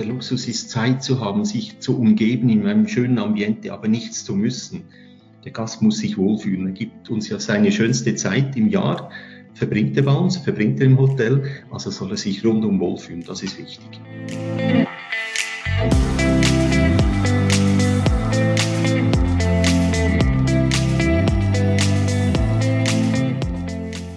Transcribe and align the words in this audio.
der 0.00 0.08
Luxus 0.08 0.48
ist 0.48 0.70
Zeit 0.70 1.02
zu 1.02 1.20
haben, 1.20 1.44
sich 1.44 1.78
zu 1.80 1.98
umgeben 1.98 2.48
in 2.48 2.66
einem 2.66 2.88
schönen 2.88 3.18
Ambiente, 3.18 3.70
aber 3.70 3.86
nichts 3.86 4.24
zu 4.24 4.34
müssen. 4.34 4.84
Der 5.44 5.52
Gast 5.52 5.82
muss 5.82 5.98
sich 5.98 6.16
wohlfühlen. 6.16 6.68
Er 6.68 6.72
gibt 6.72 7.10
uns 7.10 7.28
ja 7.28 7.38
seine 7.38 7.70
schönste 7.70 8.14
Zeit 8.14 8.56
im 8.56 8.70
Jahr, 8.70 9.10
verbringt 9.52 9.98
er 9.98 10.04
bei 10.04 10.14
uns, 10.14 10.38
verbringt 10.38 10.80
er 10.80 10.86
im 10.86 10.98
Hotel, 10.98 11.44
also 11.70 11.90
soll 11.90 12.12
er 12.12 12.16
sich 12.16 12.42
rundum 12.42 12.80
wohlfühlen. 12.80 13.24
Das 13.26 13.42
ist 13.42 13.58
wichtig. 13.58 14.00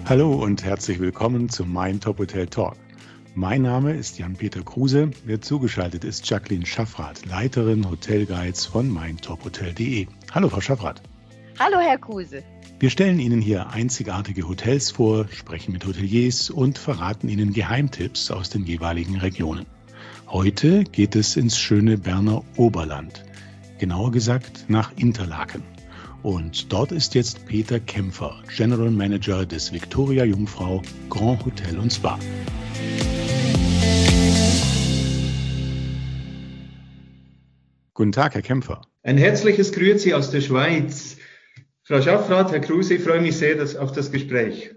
Hallo 0.06 0.32
und 0.32 0.64
herzlich 0.64 0.98
willkommen 0.98 1.50
zum 1.50 1.70
Mein 1.70 2.00
Top 2.00 2.18
Hotel 2.18 2.46
Talk. 2.46 2.83
Mein 3.36 3.62
Name 3.62 3.94
ist 3.94 4.16
Jan-Peter 4.16 4.62
Kruse. 4.62 5.10
Wer 5.24 5.40
zugeschaltet 5.40 6.04
ist, 6.04 6.30
Jacqueline 6.30 6.64
Schaffrath, 6.66 7.26
Leiterin 7.26 7.90
Hotelguides 7.90 8.64
von 8.64 8.88
meintophotel.de. 8.88 10.06
Hallo, 10.30 10.48
Frau 10.48 10.60
Schaffrath. 10.60 11.02
Hallo, 11.58 11.78
Herr 11.80 11.98
Kruse. 11.98 12.44
Wir 12.78 12.90
stellen 12.90 13.18
Ihnen 13.18 13.40
hier 13.40 13.70
einzigartige 13.70 14.46
Hotels 14.46 14.92
vor, 14.92 15.26
sprechen 15.32 15.72
mit 15.72 15.84
Hoteliers 15.84 16.48
und 16.48 16.78
verraten 16.78 17.28
Ihnen 17.28 17.52
Geheimtipps 17.52 18.30
aus 18.30 18.50
den 18.50 18.66
jeweiligen 18.66 19.16
Regionen. 19.16 19.66
Heute 20.28 20.84
geht 20.84 21.16
es 21.16 21.34
ins 21.34 21.58
schöne 21.58 21.98
Berner 21.98 22.44
Oberland. 22.56 23.24
Genauer 23.78 24.12
gesagt 24.12 24.66
nach 24.68 24.92
Interlaken. 24.96 25.64
Und 26.22 26.72
dort 26.72 26.92
ist 26.92 27.16
jetzt 27.16 27.46
Peter 27.46 27.80
Kämpfer, 27.80 28.36
General 28.56 28.92
Manager 28.92 29.44
des 29.44 29.72
Victoria 29.72 30.24
Jungfrau 30.24 30.82
Grand 31.10 31.44
Hotel 31.44 31.80
und 31.80 31.92
Spa. 31.92 32.16
Guten 37.96 38.10
Tag, 38.10 38.34
Herr 38.34 38.42
Kämpfer. 38.42 38.82
Ein 39.04 39.18
herzliches 39.18 39.70
Grüezi 39.70 40.14
aus 40.14 40.32
der 40.32 40.40
Schweiz. 40.40 41.16
Frau 41.84 42.02
Schaffrath, 42.02 42.50
Herr 42.50 42.58
Kruse, 42.58 42.94
ich 42.94 43.02
freue 43.02 43.20
mich 43.20 43.36
sehr 43.36 43.54
dass, 43.54 43.76
auf 43.76 43.92
das 43.92 44.10
Gespräch. 44.10 44.74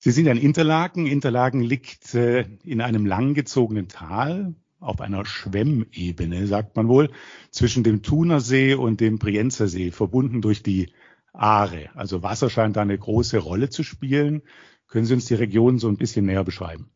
Sie 0.00 0.10
sind 0.10 0.26
an 0.26 0.38
Interlaken. 0.38 1.06
Interlaken 1.06 1.60
liegt 1.60 2.16
äh, 2.16 2.44
in 2.64 2.80
einem 2.80 3.06
langgezogenen 3.06 3.86
Tal 3.86 4.56
auf 4.80 5.00
einer 5.00 5.24
Schwemmebene, 5.24 6.48
sagt 6.48 6.74
man 6.74 6.88
wohl, 6.88 7.10
zwischen 7.52 7.84
dem 7.84 8.02
Thunersee 8.02 8.74
und 8.74 9.00
dem 9.00 9.20
Brienzersee, 9.20 9.92
verbunden 9.92 10.42
durch 10.42 10.64
die 10.64 10.92
Aare. 11.32 11.90
Also 11.94 12.24
Wasser 12.24 12.50
scheint 12.50 12.74
da 12.74 12.82
eine 12.82 12.98
große 12.98 13.38
Rolle 13.38 13.70
zu 13.70 13.84
spielen. 13.84 14.42
Können 14.88 15.04
Sie 15.04 15.14
uns 15.14 15.26
die 15.26 15.34
Region 15.34 15.78
so 15.78 15.86
ein 15.86 15.96
bisschen 15.96 16.26
näher 16.26 16.42
beschreiben? 16.42 16.90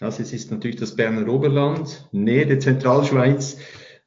Das 0.00 0.18
ist 0.18 0.50
natürlich 0.50 0.76
das 0.76 0.96
Berner 0.96 1.28
Oberland, 1.28 2.08
Nähe 2.10 2.46
der 2.46 2.58
Zentralschweiz. 2.58 3.58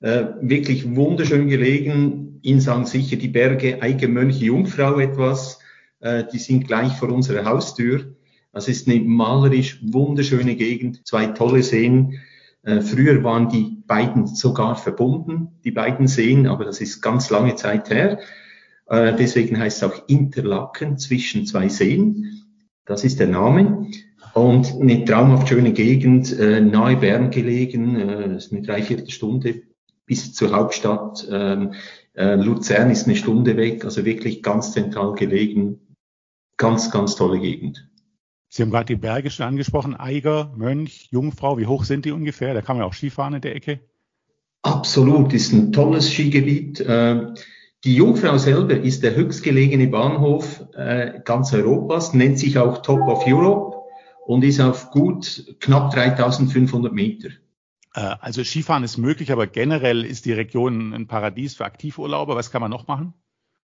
Äh, 0.01 0.25
wirklich 0.41 0.95
wunderschön 0.95 1.47
gelegen. 1.47 2.39
Ihnen 2.41 2.59
sagen 2.59 2.85
sicher 2.85 3.15
die 3.15 3.29
Berge 3.29 3.81
Eigemönche 3.81 4.45
Jungfrau 4.45 4.99
etwas. 4.99 5.59
Äh, 5.99 6.25
die 6.31 6.37
sind 6.37 6.67
gleich 6.67 6.93
vor 6.93 7.09
unserer 7.09 7.45
Haustür. 7.45 8.15
Das 8.51 8.67
ist 8.67 8.87
eine 8.87 8.99
malerisch 8.99 9.79
wunderschöne 9.83 10.55
Gegend, 10.55 11.05
zwei 11.07 11.27
tolle 11.27 11.63
Seen. 11.63 12.19
Äh, 12.63 12.81
früher 12.81 13.23
waren 13.23 13.49
die 13.49 13.83
beiden 13.87 14.27
sogar 14.27 14.75
verbunden, 14.75 15.59
die 15.63 15.71
beiden 15.71 16.07
Seen, 16.07 16.47
aber 16.47 16.65
das 16.65 16.81
ist 16.81 17.01
ganz 17.01 17.29
lange 17.29 17.55
Zeit 17.55 17.89
her. 17.89 18.19
Äh, 18.87 19.15
deswegen 19.15 19.57
heißt 19.57 19.81
es 19.81 19.83
auch 19.83 20.07
Interlaken 20.07 20.97
zwischen 20.97 21.45
zwei 21.45 21.69
Seen. 21.69 22.43
Das 22.85 23.03
ist 23.03 23.19
der 23.19 23.27
Name. 23.27 23.89
Und 24.33 24.73
eine 24.79 25.05
traumhaft 25.05 25.47
schöne 25.47 25.71
Gegend, 25.71 26.37
äh, 26.37 26.59
nahe 26.59 26.97
Bern 26.97 27.31
gelegen, 27.31 27.95
äh, 27.95 28.35
ist 28.35 28.51
eine 28.51 28.61
Dreiviertelstunde 28.61 29.63
bis 30.05 30.33
zur 30.33 30.51
Hauptstadt. 30.51 31.27
Ähm, 31.29 31.73
äh, 32.13 32.35
Luzern 32.35 32.89
ist 32.91 33.07
eine 33.07 33.15
Stunde 33.15 33.57
weg, 33.57 33.85
also 33.85 34.05
wirklich 34.05 34.41
ganz 34.43 34.71
zentral 34.71 35.13
gelegen. 35.13 35.79
Ganz, 36.57 36.91
ganz 36.91 37.15
tolle 37.15 37.39
Gegend. 37.39 37.89
Sie 38.47 38.61
haben 38.61 38.71
gerade 38.71 38.85
die 38.85 38.95
Berge 38.95 39.29
schon 39.29 39.45
angesprochen, 39.45 39.95
Eiger, 39.95 40.53
Mönch, 40.55 41.09
Jungfrau, 41.11 41.57
wie 41.57 41.65
hoch 41.65 41.83
sind 41.83 42.05
die 42.05 42.11
ungefähr? 42.11 42.53
Da 42.53 42.61
kann 42.61 42.77
man 42.77 42.85
auch 42.85 42.93
Skifahren 42.93 43.33
in 43.33 43.41
der 43.41 43.55
Ecke. 43.55 43.81
Absolut, 44.61 45.33
ist 45.33 45.51
ein 45.51 45.73
tolles 45.73 46.09
Skigebiet. 46.09 46.79
Äh, 46.79 47.33
die 47.83 47.95
Jungfrau 47.95 48.37
selber 48.37 48.79
ist 48.79 49.03
der 49.03 49.15
höchstgelegene 49.15 49.87
Bahnhof 49.87 50.65
äh, 50.73 51.19
ganz 51.23 51.53
Europas, 51.53 52.13
nennt 52.13 52.39
sich 52.39 52.57
auch 52.57 52.81
Top 52.81 53.01
of 53.01 53.27
Europe 53.27 53.77
und 54.25 54.43
ist 54.43 54.59
auf 54.59 54.89
gut 54.89 55.55
knapp 55.59 55.91
3500 55.91 56.93
Meter. 56.93 57.29
Äh, 57.95 58.15
also 58.19 58.43
Skifahren 58.43 58.83
ist 58.83 58.97
möglich, 58.97 59.31
aber 59.31 59.47
generell 59.47 60.05
ist 60.05 60.25
die 60.25 60.33
Region 60.33 60.93
ein 60.93 61.07
Paradies 61.07 61.55
für 61.55 61.65
Aktivurlauber. 61.65 62.35
Was 62.35 62.51
kann 62.51 62.61
man 62.61 62.71
noch 62.71 62.87
machen? 62.87 63.13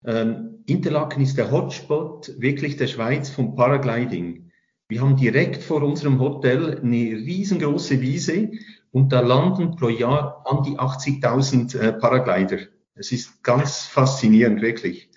Ähm, 0.03 0.63
Interlaken 0.65 1.21
ist 1.21 1.37
der 1.37 1.51
Hotspot 1.51 2.33
wirklich 2.39 2.77
der 2.77 2.87
Schweiz 2.87 3.29
vom 3.29 3.55
Paragliding. 3.55 4.51
Wir 4.87 5.01
haben 5.01 5.15
direkt 5.15 5.61
vor 5.61 5.83
unserem 5.83 6.19
Hotel 6.19 6.79
eine 6.79 6.95
riesengroße 6.95 8.01
Wiese 8.01 8.51
und 8.91 9.13
da 9.13 9.21
landen 9.21 9.75
pro 9.75 9.89
Jahr 9.89 10.43
an 10.45 10.63
die 10.63 10.77
80.000 10.79 11.77
äh, 11.77 11.93
Paraglider. 11.93 12.57
Es 12.95 13.11
ist 13.11 13.43
ganz 13.43 13.85
faszinierend, 13.85 14.61
wirklich. 14.61 15.09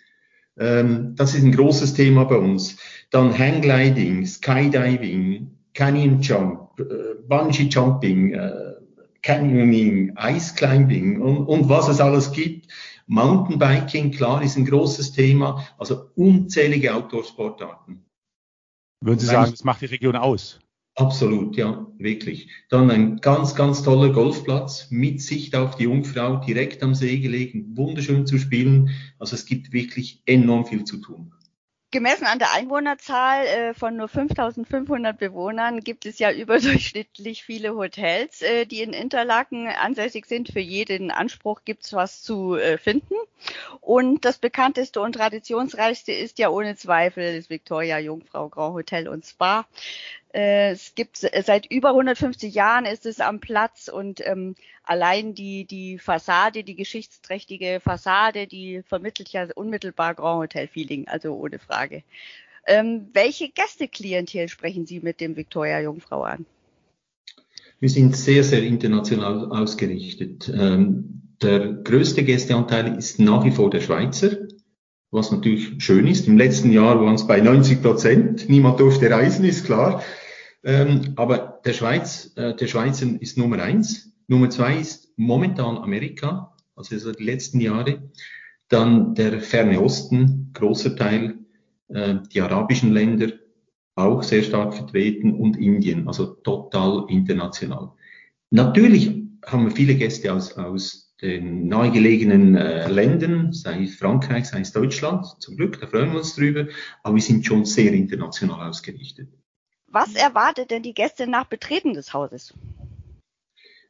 Ähm, 0.57 1.15
das 1.17 1.35
ist 1.35 1.43
ein 1.43 1.53
großes 1.53 1.95
Thema 1.95 2.25
bei 2.25 2.37
uns. 2.37 2.77
Dann 3.11 3.37
Hanggliding, 3.37 4.27
Skydiving, 4.27 5.59
Canyon 5.73 6.21
Jump, 6.21 6.79
äh, 6.79 7.15
Bungee 7.27 7.65
Jumping, 7.65 8.35
äh, 8.35 8.74
Canyoning, 9.25 10.15
Ice 10.19 10.55
Climbing 10.55 11.21
und, 11.21 11.47
und 11.47 11.69
was 11.71 11.89
es 11.89 11.99
alles 11.99 12.31
gibt. 12.31 12.69
Mountainbiking, 13.07 14.11
klar, 14.11 14.43
ist 14.43 14.57
ein 14.57 14.67
großes 14.67 15.13
Thema. 15.13 15.67
Also 15.79 16.11
unzählige 16.15 16.95
Outdoor-Sportarten. 16.95 18.05
Würden 19.01 19.19
Sie 19.19 19.27
sagen, 19.27 19.51
das 19.51 19.65
macht 19.65 19.81
die 19.81 19.87
Region 19.87 20.17
aus? 20.17 20.61
Absolut, 20.97 21.57
ja, 21.57 21.87
wirklich. 21.99 22.51
Dann 22.69 22.91
ein 22.91 23.17
ganz, 23.17 23.55
ganz 23.55 23.83
toller 23.83 24.13
Golfplatz 24.13 24.91
mit 24.91 25.23
Sicht 25.23 25.57
auf 25.57 25.77
die 25.77 25.85
Jungfrau, 25.85 26.37
direkt 26.37 26.83
am 26.83 26.95
See 26.95 27.19
gelegen, 27.19 27.77
wunderschön 27.77 28.27
zu 28.27 28.39
spielen. 28.39 28.91
Also 29.19 29.35
es 29.37 29.47
gibt 29.47 29.73
wirklich 29.73 30.23
enorm 30.27 30.67
viel 30.67 30.85
zu 30.85 30.99
tun. 30.99 31.33
Gemessen 31.95 32.27
an 32.27 32.41
der 32.41 32.53
Einwohnerzahl 32.53 33.47
äh, 33.47 33.73
von 33.73 33.97
nur 33.97 34.09
5500 34.09 35.17
Bewohnern 35.17 35.79
gibt 35.79 36.07
es 36.07 36.19
ja 36.19 36.33
überdurchschnittlich 36.33 37.45
viele 37.45 37.77
Hotels, 37.77 38.43
äh, 38.43 38.67
die 38.67 38.83
in 38.83 38.93
Interlaken 38.93 39.69
ansässig 39.69 40.27
sind. 40.27 40.49
Für 40.49 40.59
jeden 40.59 41.13
Anspruch 41.13 41.61
gibt 41.65 41.85
es 41.85 41.93
was 41.93 42.21
zu 42.21 42.57
äh, 42.57 42.79
finden. 42.79 43.15
Und 43.81 44.25
das 44.25 44.39
bekannteste 44.39 45.01
und 45.01 45.13
traditionsreichste 45.13 46.11
ist 46.11 46.41
ja 46.41 46.49
ohne 46.49 46.75
Zweifel 46.75 47.37
das 47.37 47.49
Victoria 47.49 48.01
Jungfrau 48.01 48.49
Grand 48.49 48.75
Hotel 48.75 49.07
und 49.07 49.25
Spa. 49.25 49.65
Äh, 50.35 50.73
es 50.73 50.97
gibt 50.97 51.19
seit 51.19 51.71
über 51.71 51.91
150 51.91 52.53
Jahren 52.53 52.87
ist 52.87 53.07
es 53.07 53.21
am 53.21 53.39
Platz 53.39 53.87
und 53.89 54.21
ähm, 54.27 54.57
allein 54.83 55.35
die, 55.35 55.65
die 55.65 55.99
Fassade, 55.99 56.65
die 56.65 56.75
geschichtsträchtige 56.75 57.81
Fassade, 57.81 58.49
die 58.49 58.83
vermittelt 58.83 59.29
ja 59.29 59.47
unmittelbar 59.55 60.15
Grand 60.15 60.43
Hotel 60.43 60.67
Feeling, 60.67 61.07
also 61.07 61.35
ohne 61.35 61.61
Frage. 61.61 62.03
Ähm, 62.67 63.11
welche 63.13 63.49
Gästeklientel 63.49 64.49
sprechen 64.49 64.87
Sie 64.87 64.99
mit 64.99 65.21
dem 65.21 65.37
Victoria 65.37 65.81
Jungfrau 65.81 66.23
an? 66.25 66.47
Wir 67.79 67.91
sind 67.91 68.17
sehr, 68.17 68.43
sehr 68.43 68.63
international 68.63 69.53
ausgerichtet. 69.53 70.51
Ähm, 70.53 71.23
der 71.43 71.75
größte 71.75 72.25
Gästeanteil 72.25 72.97
ist 72.97 73.21
nach 73.21 73.45
wie 73.45 73.51
vor 73.53 73.71
der 73.71 73.81
Schweizer, 73.81 74.31
was 75.13 75.31
natürlich 75.31 75.85
schön 75.85 76.09
ist. 76.09 76.27
Im 76.27 76.39
letzten 76.39 76.73
Jahr 76.73 77.01
waren 77.01 77.15
es 77.15 77.27
bei 77.27 77.41
90 77.41 77.83
Prozent. 77.83 78.49
Niemand 78.49 78.81
durfte 78.81 79.11
reisen, 79.11 79.45
ist 79.45 79.67
klar. 79.67 80.03
Ähm, 80.65 81.13
aber 81.17 81.61
der 81.65 81.75
Schweiz, 81.75 82.33
äh, 82.37 82.55
der 82.55 82.67
Schweizer 82.67 83.07
ist 83.21 83.37
Nummer 83.37 83.63
eins. 83.63 84.13
Nummer 84.29 84.49
zwei 84.49 84.79
ist 84.79 85.13
momentan 85.17 85.77
Amerika, 85.77 86.57
also 86.75 86.97
so 86.97 87.13
die 87.13 87.25
letzten 87.25 87.61
Jahre. 87.61 88.11
Dann 88.69 89.15
der 89.15 89.41
Ferne 89.41 89.81
Osten, 89.81 90.51
großer 90.55 90.97
Teil, 90.97 91.39
äh, 91.89 92.17
die 92.33 92.41
arabischen 92.41 92.93
Länder 92.93 93.33
auch 93.95 94.23
sehr 94.23 94.43
stark 94.43 94.75
vertreten 94.75 95.35
und 95.35 95.57
Indien, 95.57 96.09
also 96.09 96.27
total 96.27 97.05
international. 97.09 97.93
Natürlich 98.51 99.09
haben 99.45 99.67
wir 99.67 99.71
viele 99.71 99.95
Gäste 99.95 100.33
aus, 100.33 100.57
aus 100.57 101.15
den 101.21 101.69
nahegelegenen 101.69 102.57
äh, 102.57 102.89
Ländern, 102.89 103.53
sei 103.53 103.85
es 103.85 103.97
Frankreich, 103.97 104.47
sei 104.47 104.61
es 104.61 104.73
Deutschland, 104.73 105.27
zum 105.39 105.57
Glück, 105.57 105.81
da 105.81 105.87
freuen 105.87 106.11
wir 106.11 106.19
uns 106.19 106.35
drüber, 106.35 106.67
aber 107.03 107.15
wir 107.15 107.23
sind 107.23 107.47
schon 107.47 107.65
sehr 107.65 107.93
international 107.93 108.69
ausgerichtet. 108.69 109.29
Was 109.95 110.17
erwartet 110.17 110.73
denn 110.73 110.83
die 110.83 110.93
Gäste 110.93 111.29
nach 111.29 111.45
Betreten 111.45 111.95
des 111.95 112.13
Hauses? 112.13 112.53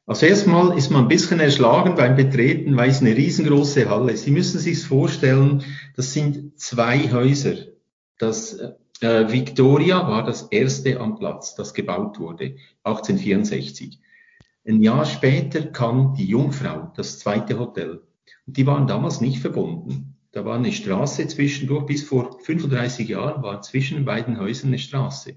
Also 0.05 0.27
erstmal 0.27 0.77
ist 0.77 0.91
man 0.91 1.05
ein 1.05 1.09
bisschen 1.09 1.41
erschlagen 1.41 1.95
beim 1.95 2.15
Betreten, 2.15 2.77
weil 2.77 2.91
es 2.91 3.01
eine 3.01 3.17
riesengroße 3.17 3.89
Halle. 3.89 4.15
Sie 4.19 4.31
müssen 4.31 4.59
sich 4.59 4.85
vorstellen, 4.85 5.65
das 5.97 6.13
sind 6.13 6.61
zwei 6.61 7.11
Häuser. 7.11 7.55
Das 8.19 8.53
äh, 9.01 9.33
Victoria 9.33 10.07
war 10.07 10.25
das 10.25 10.43
erste 10.43 11.01
am 11.01 11.19
Platz, 11.19 11.55
das 11.55 11.73
gebaut 11.73 12.21
wurde, 12.21 12.57
1864. 12.83 13.99
Ein 14.69 14.83
Jahr 14.83 15.07
später 15.07 15.63
kam 15.69 16.15
die 16.15 16.27
Jungfrau, 16.27 16.93
das 16.95 17.19
zweite 17.19 17.59
Hotel. 17.59 18.03
Und 18.47 18.59
die 18.59 18.67
waren 18.67 18.87
damals 18.87 19.23
nicht 19.23 19.39
verbunden. 19.39 20.19
Da 20.33 20.45
war 20.45 20.57
eine 20.57 20.73
Straße 20.73 21.27
zwischendurch, 21.29 21.87
bis 21.87 22.03
vor 22.03 22.39
35 22.41 23.09
Jahren 23.09 23.43
war 23.43 23.63
zwischen 23.63 23.97
den 23.97 24.05
beiden 24.05 24.39
Häusern 24.39 24.69
eine 24.69 24.79
Straße. 24.79 25.37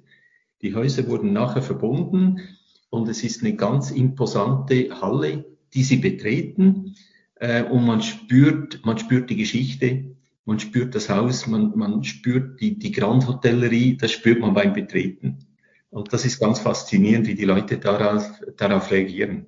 Die 0.62 0.74
Häuser 0.74 1.08
wurden 1.08 1.34
nachher 1.34 1.62
verbunden 1.62 2.42
und 2.90 3.08
es 3.10 3.24
ist 3.24 3.42
eine 3.42 3.56
ganz 3.56 3.92
imposante 3.92 5.02
Halle, 5.02 5.46
die 5.74 5.84
sie 5.84 5.98
betreten 5.98 6.96
äh, 7.36 7.64
und 7.64 7.86
man 7.86 8.02
spürt, 8.02 8.86
man 8.86 8.98
spürt 8.98 9.30
die 9.30 9.36
Geschichte, 9.36 10.16
man 10.46 10.60
spürt 10.60 10.96
das 10.96 11.10
Haus, 11.10 11.46
man, 11.48 11.78
man 11.78 12.04
spürt 12.04 12.62
die, 12.62 12.80
die 12.80 12.92
Grand 12.92 13.28
Hotellerie, 13.28 13.98
das 13.98 14.12
spürt 14.12 14.40
man 14.40 14.54
beim 14.54 14.74
Betreten. 14.74 15.40
Und 15.90 16.14
das 16.14 16.26
ist 16.26 16.40
ganz 16.40 16.60
faszinierend, 16.60 17.28
wie 17.28 17.36
die 17.36 17.46
Leute 17.46 17.78
darauf, 17.78 18.42
darauf 18.56 18.92
reagieren 18.92 19.46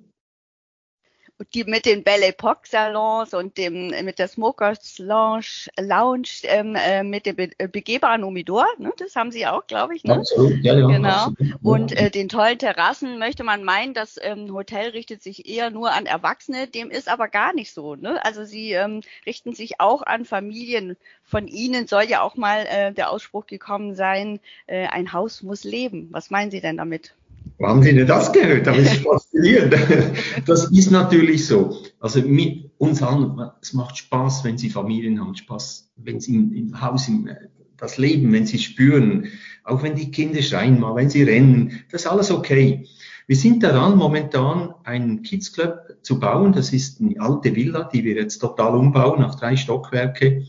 die 1.53 1.63
mit 1.63 1.85
den 1.85 2.03
Belle 2.03 2.27
Epoque 2.27 2.67
Salons 2.67 3.33
und 3.33 3.57
dem 3.57 3.89
mit 4.05 4.19
der 4.19 4.27
Smokers 4.27 4.99
Lounge, 4.99 5.69
Lounge 5.79 6.29
ähm, 6.43 6.75
äh, 6.75 7.03
mit 7.03 7.25
dem 7.25 7.35
be 7.35 7.49
äh, 7.57 7.67
begehbaren 7.67 8.23
Humidor, 8.23 8.65
ne? 8.77 8.91
das 8.97 9.15
haben 9.15 9.31
Sie 9.31 9.47
auch, 9.47 9.65
glaube 9.67 9.95
ich. 9.95 10.03
Ne? 10.03 10.15
Absolut, 10.15 10.63
ja, 10.63 10.77
ja. 10.77 10.87
Genau. 10.87 11.09
Absolut. 11.09 11.55
Und 11.63 11.97
äh, 11.97 12.11
den 12.11 12.29
tollen 12.29 12.59
Terrassen 12.59 13.19
möchte 13.19 13.43
man 13.43 13.63
meinen, 13.63 13.93
das 13.93 14.17
ähm, 14.21 14.53
Hotel 14.53 14.89
richtet 14.89 15.23
sich 15.23 15.47
eher 15.47 15.69
nur 15.69 15.91
an 15.91 16.05
Erwachsene, 16.05 16.67
dem 16.67 16.91
ist 16.91 17.07
aber 17.07 17.27
gar 17.27 17.53
nicht 17.53 17.73
so. 17.73 17.95
Ne? 17.95 18.23
Also 18.23 18.43
Sie 18.43 18.73
ähm, 18.73 19.01
richten 19.25 19.53
sich 19.53 19.79
auch 19.79 20.01
an 20.01 20.25
Familien. 20.25 20.97
Von 21.23 21.47
Ihnen 21.47 21.87
soll 21.87 22.03
ja 22.03 22.21
auch 22.21 22.35
mal 22.35 22.65
äh, 22.67 22.93
der 22.93 23.11
Ausspruch 23.11 23.45
gekommen 23.45 23.95
sein, 23.95 24.39
äh, 24.67 24.87
ein 24.87 25.13
Haus 25.13 25.41
muss 25.41 25.63
leben. 25.63 26.09
Was 26.11 26.29
meinen 26.29 26.51
Sie 26.51 26.61
denn 26.61 26.77
damit? 26.77 27.13
Wo 27.59 27.67
haben 27.67 27.83
Sie 27.83 27.93
denn 27.93 28.07
das 28.07 28.31
gehört? 28.31 28.65
Das 28.65 28.77
ist 28.77 28.95
faszinierend. 29.03 29.75
Das 30.45 30.71
ist 30.71 30.91
natürlich 30.91 31.45
so. 31.45 31.77
Also 31.99 32.21
mit 32.21 32.71
uns 32.77 33.03
allen, 33.03 33.37
es 33.61 33.73
macht 33.73 33.97
Spaß, 33.97 34.45
wenn 34.45 34.57
Sie 34.57 34.69
Familien 34.69 35.19
haben, 35.19 35.35
Spaß, 35.35 35.91
wenn 35.97 36.21
Sie 36.21 36.35
im, 36.35 36.53
im 36.53 36.81
Haus 36.81 37.09
im, 37.09 37.29
das 37.75 37.97
Leben, 37.97 38.31
wenn 38.31 38.45
Sie 38.45 38.59
spüren, 38.59 39.27
auch 39.65 39.83
wenn 39.83 39.95
die 39.95 40.09
Kinder 40.09 40.41
schreien 40.41 40.79
mal, 40.79 40.95
wenn 40.95 41.09
sie 41.09 41.23
rennen, 41.23 41.81
das 41.91 42.01
ist 42.01 42.07
alles 42.07 42.31
okay. 42.31 42.87
Wir 43.27 43.35
sind 43.35 43.61
daran, 43.61 43.97
momentan 43.97 44.73
einen 44.83 45.21
Kids 45.21 45.53
Club 45.53 45.97
zu 46.01 46.19
bauen. 46.19 46.53
Das 46.53 46.73
ist 46.73 46.99
eine 46.99 47.19
alte 47.19 47.55
Villa, 47.55 47.83
die 47.83 48.03
wir 48.03 48.15
jetzt 48.15 48.39
total 48.39 48.75
umbauen 48.75 49.23
auf 49.23 49.35
drei 49.35 49.55
Stockwerke. 49.55 50.45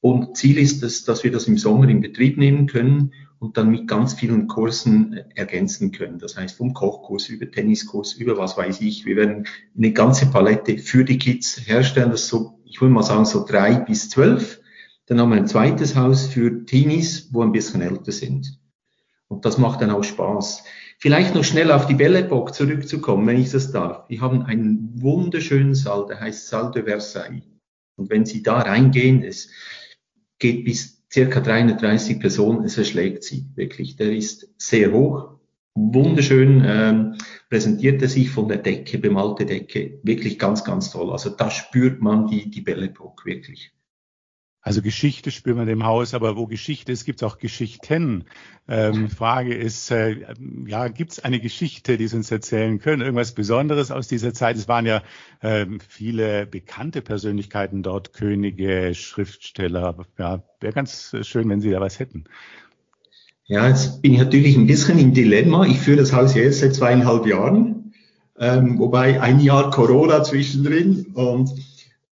Und 0.00 0.36
Ziel 0.36 0.58
ist 0.58 0.82
es, 0.82 1.04
dass 1.04 1.22
wir 1.22 1.30
das 1.30 1.46
im 1.46 1.58
Sommer 1.58 1.88
in 1.88 2.00
Betrieb 2.00 2.38
nehmen 2.38 2.66
können 2.66 3.12
und 3.38 3.56
dann 3.56 3.70
mit 3.70 3.86
ganz 3.86 4.14
vielen 4.14 4.46
Kursen 4.46 5.12
äh, 5.12 5.24
ergänzen 5.34 5.92
können. 5.92 6.18
Das 6.18 6.36
heißt, 6.36 6.56
vom 6.56 6.72
Kochkurs 6.72 7.28
über 7.28 7.50
Tenniskurs, 7.50 8.14
über 8.14 8.38
was 8.38 8.56
weiß 8.56 8.80
ich. 8.80 9.04
Wir 9.04 9.16
werden 9.16 9.46
eine 9.76 9.92
ganze 9.92 10.26
Palette 10.26 10.78
für 10.78 11.04
die 11.04 11.18
Kids 11.18 11.60
herstellen. 11.66 12.10
Das 12.10 12.28
so, 12.28 12.60
ich 12.64 12.80
würde 12.80 12.94
mal 12.94 13.02
sagen, 13.02 13.24
so 13.24 13.44
drei 13.44 13.74
bis 13.76 14.08
zwölf. 14.10 14.60
Dann 15.06 15.20
haben 15.20 15.30
wir 15.30 15.36
ein 15.36 15.46
zweites 15.46 15.94
Haus 15.94 16.26
für 16.26 16.64
Teenies, 16.64 17.28
wo 17.32 17.42
ein 17.42 17.52
bisschen 17.52 17.80
älter 17.80 18.12
sind. 18.12 18.58
Und 19.28 19.44
das 19.44 19.58
macht 19.58 19.82
dann 19.82 19.90
auch 19.90 20.04
Spaß. 20.04 20.64
Vielleicht 20.98 21.34
noch 21.34 21.44
schnell 21.44 21.70
auf 21.70 21.86
die 21.86 21.94
Belle 21.94 22.20
Epoque 22.20 22.52
zurückzukommen, 22.52 23.26
wenn 23.26 23.40
ich 23.40 23.50
das 23.50 23.70
darf. 23.70 24.08
Wir 24.08 24.20
haben 24.20 24.42
einen 24.42 24.90
wunderschönen 25.00 25.74
Saal, 25.74 26.06
der 26.06 26.20
heißt 26.20 26.48
Salle 26.48 26.70
de 26.70 26.84
Versailles. 26.84 27.42
Und 27.96 28.10
wenn 28.10 28.24
Sie 28.24 28.42
da 28.42 28.60
reingehen, 28.60 29.22
es 29.22 29.50
geht 30.38 30.64
bis 30.64 30.95
circa 31.16 31.40
330 31.40 32.20
Personen, 32.20 32.64
es 32.64 32.76
erschlägt 32.76 33.24
sie 33.24 33.46
wirklich. 33.54 33.96
Der 33.96 34.14
ist 34.14 34.52
sehr 34.58 34.92
hoch, 34.92 35.30
wunderschön 35.74 36.62
ähm, 36.62 37.14
präsentiert 37.48 38.02
er 38.02 38.08
sich 38.08 38.28
von 38.28 38.48
der 38.48 38.58
Decke, 38.58 38.98
bemalte 38.98 39.46
Decke, 39.46 39.98
wirklich 40.02 40.38
ganz, 40.38 40.62
ganz 40.62 40.90
toll. 40.90 41.10
Also 41.10 41.30
da 41.30 41.50
spürt 41.50 42.02
man 42.02 42.26
die, 42.26 42.50
die 42.50 42.60
Belle 42.60 42.84
Epoque 42.84 43.24
wirklich. 43.24 43.72
Also 44.66 44.82
Geschichte 44.82 45.30
spürt 45.30 45.56
man 45.56 45.68
dem 45.68 45.84
Haus, 45.84 46.12
aber 46.12 46.36
wo 46.36 46.48
Geschichte 46.48 46.90
ist, 46.90 47.04
gibt 47.04 47.22
es 47.22 47.22
auch 47.22 47.38
Geschichten. 47.38 48.24
Ähm, 48.66 49.08
Frage 49.08 49.54
ist, 49.54 49.92
äh, 49.92 50.16
ja, 50.66 50.88
gibt 50.88 51.12
es 51.12 51.20
eine 51.20 51.38
Geschichte, 51.38 51.96
die 51.96 52.08
Sie 52.08 52.16
uns 52.16 52.32
erzählen 52.32 52.80
können? 52.80 53.00
Irgendwas 53.00 53.30
Besonderes 53.30 53.92
aus 53.92 54.08
dieser 54.08 54.34
Zeit? 54.34 54.56
Es 54.56 54.66
waren 54.66 54.84
ja 54.84 55.04
äh, 55.40 55.66
viele 55.88 56.46
bekannte 56.46 57.00
Persönlichkeiten 57.00 57.84
dort, 57.84 58.12
Könige, 58.12 58.92
Schriftsteller. 58.96 60.04
Ja, 60.18 60.42
wäre 60.58 60.72
ganz 60.72 61.14
schön, 61.22 61.48
wenn 61.48 61.60
Sie 61.60 61.70
da 61.70 61.80
was 61.80 62.00
hätten. 62.00 62.24
Ja, 63.44 63.68
jetzt 63.68 64.02
bin 64.02 64.14
ich 64.14 64.18
natürlich 64.18 64.56
ein 64.56 64.66
bisschen 64.66 64.98
im 64.98 65.14
Dilemma. 65.14 65.64
Ich 65.64 65.78
führe 65.78 65.98
das 65.98 66.12
Haus 66.12 66.34
jetzt 66.34 66.58
seit 66.58 66.74
zweieinhalb 66.74 67.24
Jahren, 67.24 67.94
ähm, 68.36 68.80
wobei 68.80 69.22
ein 69.22 69.38
Jahr 69.38 69.70
Corona 69.70 70.24
zwischendrin 70.24 71.12
und 71.14 71.50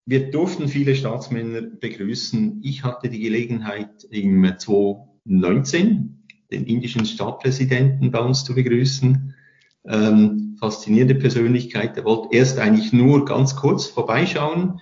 wir 0.05 0.31
durften 0.31 0.67
viele 0.67 0.95
Staatsmänner 0.95 1.61
begrüßen. 1.61 2.61
Ich 2.63 2.83
hatte 2.83 3.09
die 3.09 3.19
Gelegenheit 3.19 4.03
im 4.09 4.43
2019 4.43 6.25
den 6.51 6.65
indischen 6.65 7.05
Staatspräsidenten 7.05 8.11
bei 8.11 8.19
uns 8.19 8.43
zu 8.43 8.55
begrüßen. 8.55 9.35
Ähm, 9.85 10.57
faszinierende 10.59 11.15
Persönlichkeit. 11.15 11.97
Er 11.97 12.05
wollte 12.05 12.35
erst 12.35 12.59
eigentlich 12.59 12.93
nur 12.93 13.25
ganz 13.25 13.55
kurz 13.55 13.85
vorbeischauen 13.85 14.79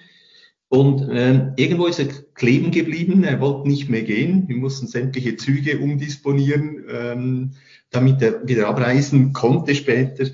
und 0.70 1.10
äh, 1.10 1.52
irgendwo 1.56 1.88
ist 1.88 2.00
er 2.00 2.08
kleben 2.36 2.72
geblieben. 2.72 3.24
Er 3.24 3.42
wollte 3.42 3.68
nicht 3.68 3.90
mehr 3.90 4.04
gehen. 4.04 4.48
Wir 4.48 4.58
mussten 4.58 4.88
sämtliche 4.88 5.36
Züge 5.36 5.80
umdisponieren, 5.80 6.86
ähm, 6.90 7.52
damit 7.90 8.22
er 8.22 8.48
wieder 8.48 8.68
abreisen 8.68 9.34
konnte 9.34 9.74
später. 9.74 10.26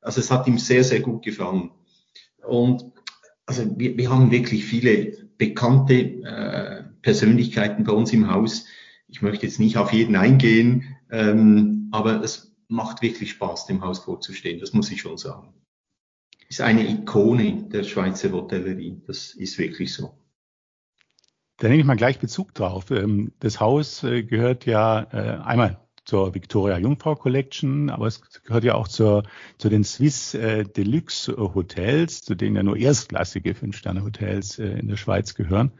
Also 0.00 0.20
es 0.20 0.30
hat 0.30 0.48
ihm 0.48 0.58
sehr, 0.58 0.82
sehr 0.82 1.00
gut 1.00 1.24
gefallen. 1.24 1.70
Und 2.44 2.84
also 3.46 3.78
wir, 3.78 3.96
wir 3.96 4.10
haben 4.10 4.30
wirklich 4.30 4.64
viele 4.64 5.16
bekannte 5.38 5.94
äh, 5.94 6.84
Persönlichkeiten 7.02 7.84
bei 7.84 7.92
uns 7.92 8.12
im 8.12 8.30
Haus. 8.30 8.66
Ich 9.08 9.22
möchte 9.22 9.46
jetzt 9.46 9.60
nicht 9.60 9.78
auf 9.78 9.92
jeden 9.92 10.16
eingehen, 10.16 10.96
ähm, 11.10 11.88
aber 11.92 12.22
es 12.22 12.54
macht 12.68 13.02
wirklich 13.02 13.30
Spaß, 13.30 13.66
dem 13.66 13.82
Haus 13.82 14.00
vorzustehen, 14.00 14.58
das 14.58 14.72
muss 14.72 14.90
ich 14.90 15.00
schon 15.00 15.16
sagen. 15.16 15.54
Ist 16.48 16.60
eine 16.60 16.88
Ikone 16.88 17.68
der 17.68 17.84
Schweizer 17.84 18.32
Hotellerie, 18.32 19.00
das 19.06 19.34
ist 19.34 19.58
wirklich 19.58 19.94
so. 19.94 20.18
Da 21.58 21.68
nehme 21.68 21.80
ich 21.80 21.86
mal 21.86 21.96
gleich 21.96 22.18
Bezug 22.18 22.52
drauf. 22.54 22.90
Ähm, 22.90 23.32
das 23.38 23.60
Haus 23.60 24.02
äh, 24.02 24.24
gehört 24.24 24.66
ja 24.66 25.06
äh, 25.12 25.42
einmal 25.42 25.85
zur 26.06 26.34
Victoria 26.34 26.78
Jungfrau 26.78 27.16
Collection, 27.16 27.90
aber 27.90 28.06
es 28.06 28.22
gehört 28.44 28.64
ja 28.64 28.74
auch 28.76 28.88
zur, 28.88 29.24
zu 29.58 29.68
den 29.68 29.84
Swiss 29.84 30.34
äh, 30.34 30.64
Deluxe 30.64 31.36
Hotels, 31.36 32.22
zu 32.22 32.36
denen 32.36 32.56
ja 32.56 32.62
nur 32.62 32.76
erstklassige 32.76 33.54
Fünf-Sterne-Hotels 33.54 34.60
äh, 34.60 34.78
in 34.78 34.88
der 34.88 34.96
Schweiz 34.96 35.34
gehören. 35.34 35.72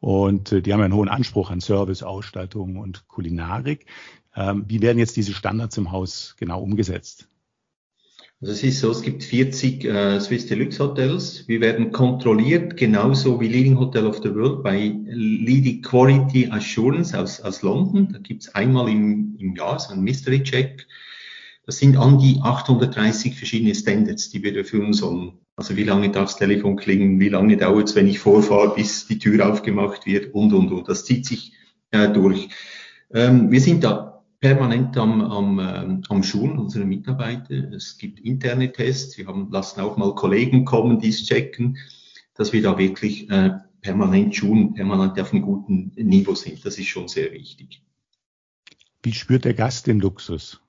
Und 0.00 0.50
äh, 0.50 0.60
die 0.60 0.72
haben 0.72 0.80
ja 0.80 0.86
einen 0.86 0.94
hohen 0.94 1.08
Anspruch 1.08 1.50
an 1.50 1.60
Service, 1.60 2.02
Ausstattung 2.02 2.76
und 2.76 3.06
Kulinarik. 3.06 3.86
Ähm, 4.34 4.64
wie 4.66 4.82
werden 4.82 4.98
jetzt 4.98 5.16
diese 5.16 5.34
Standards 5.34 5.78
im 5.78 5.92
Haus 5.92 6.34
genau 6.38 6.60
umgesetzt? 6.60 7.29
Also 8.42 8.54
es 8.54 8.62
ist 8.62 8.80
so, 8.80 8.90
es 8.90 9.02
gibt 9.02 9.22
40 9.22 9.84
äh, 9.84 10.18
Swiss 10.18 10.46
Deluxe 10.46 10.82
Hotels. 10.82 11.46
Wir 11.46 11.60
werden 11.60 11.92
kontrolliert, 11.92 12.74
genauso 12.78 13.38
wie 13.38 13.48
Leading 13.48 13.78
Hotel 13.78 14.06
of 14.06 14.22
the 14.22 14.34
World 14.34 14.62
bei 14.62 14.96
Leading 15.04 15.82
Quality 15.82 16.48
Assurance 16.50 17.18
aus, 17.18 17.42
aus 17.42 17.60
London. 17.60 18.08
Da 18.10 18.18
gibt's 18.18 18.54
einmal 18.54 18.88
im, 18.88 19.36
im 19.38 19.54
Jahr 19.54 19.78
so 19.78 19.92
einen 19.92 20.04
Mystery 20.04 20.42
Check. 20.42 20.86
Das 21.66 21.76
sind 21.76 21.98
an 21.98 22.18
die 22.18 22.38
830 22.42 23.36
verschiedene 23.36 23.74
Standards, 23.74 24.30
die 24.30 24.42
wir 24.42 24.56
erfüllen 24.56 24.94
sollen. 24.94 25.32
Also 25.56 25.76
wie 25.76 25.84
lange 25.84 26.10
darf 26.10 26.30
das 26.30 26.38
Telefon 26.38 26.76
klingen, 26.76 27.20
wie 27.20 27.28
lange 27.28 27.58
dauert 27.58 27.90
es, 27.90 27.94
wenn 27.94 28.08
ich 28.08 28.20
vorfahre, 28.20 28.74
bis 28.74 29.06
die 29.06 29.18
Tür 29.18 29.52
aufgemacht 29.52 30.06
wird 30.06 30.32
und, 30.32 30.54
und, 30.54 30.72
und. 30.72 30.88
Das 30.88 31.04
zieht 31.04 31.26
sich 31.26 31.52
äh, 31.90 32.08
durch. 32.08 32.48
Ähm, 33.12 33.50
wir 33.50 33.60
sind 33.60 33.84
da 33.84 34.09
permanent 34.40 34.96
am, 34.96 35.20
am, 35.20 35.58
äh, 35.58 36.02
am 36.08 36.22
Schulen 36.22 36.58
unsere 36.58 36.84
Mitarbeiter. 36.84 37.72
Es 37.72 37.98
gibt 37.98 38.20
interne 38.20 38.72
Tests. 38.72 39.16
Wir 39.18 39.26
haben, 39.26 39.50
lassen 39.50 39.80
auch 39.80 39.96
mal 39.96 40.14
Kollegen 40.14 40.64
kommen, 40.64 40.98
die 40.98 41.10
es 41.10 41.26
checken, 41.26 41.78
dass 42.34 42.52
wir 42.52 42.62
da 42.62 42.78
wirklich 42.78 43.30
äh, 43.30 43.50
permanent 43.82 44.34
schulen, 44.34 44.74
permanent 44.74 45.20
auf 45.20 45.32
einem 45.32 45.42
guten 45.42 45.92
Niveau 45.94 46.34
sind. 46.34 46.64
Das 46.64 46.78
ist 46.78 46.88
schon 46.88 47.08
sehr 47.08 47.32
wichtig. 47.32 47.82
Wie 49.02 49.12
spürt 49.12 49.44
der 49.44 49.54
Gast 49.54 49.86
den 49.86 50.00
Luxus? 50.00 50.60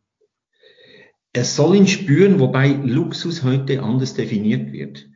Er 1.34 1.46
soll 1.46 1.78
ihn 1.78 1.88
spüren, 1.88 2.40
wobei 2.40 2.70
Luxus 2.70 3.44
heute 3.44 3.82
anders 3.82 4.14
definiert 4.14 4.74
wird. 4.74 5.08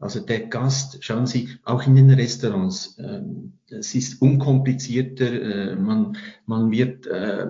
Also 0.00 0.20
der 0.20 0.40
Gast, 0.46 1.04
schauen 1.04 1.26
Sie, 1.26 1.50
auch 1.62 1.86
in 1.86 1.94
den 1.94 2.10
Restaurants, 2.10 2.96
äh, 2.98 3.20
es 3.68 3.94
ist 3.94 4.22
unkomplizierter, 4.22 5.72
äh, 5.72 5.76
man, 5.76 6.16
man 6.46 6.70
wird, 6.70 7.06
äh, 7.06 7.46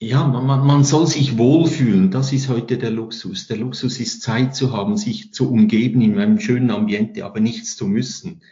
ja, 0.00 0.26
man, 0.26 0.66
man 0.66 0.82
soll 0.82 1.06
sich 1.06 1.38
wohlfühlen, 1.38 2.10
das 2.10 2.32
ist 2.32 2.48
heute 2.48 2.78
der 2.78 2.90
Luxus. 2.90 3.46
Der 3.46 3.58
Luxus 3.58 4.00
ist 4.00 4.22
Zeit 4.22 4.56
zu 4.56 4.72
haben, 4.72 4.96
sich 4.96 5.32
zu 5.32 5.50
umgeben 5.50 6.00
in 6.00 6.18
einem 6.18 6.40
schönen 6.40 6.72
Ambiente, 6.72 7.24
aber 7.24 7.38
nichts 7.38 7.76
zu 7.76 7.86
müssen. 7.86 8.42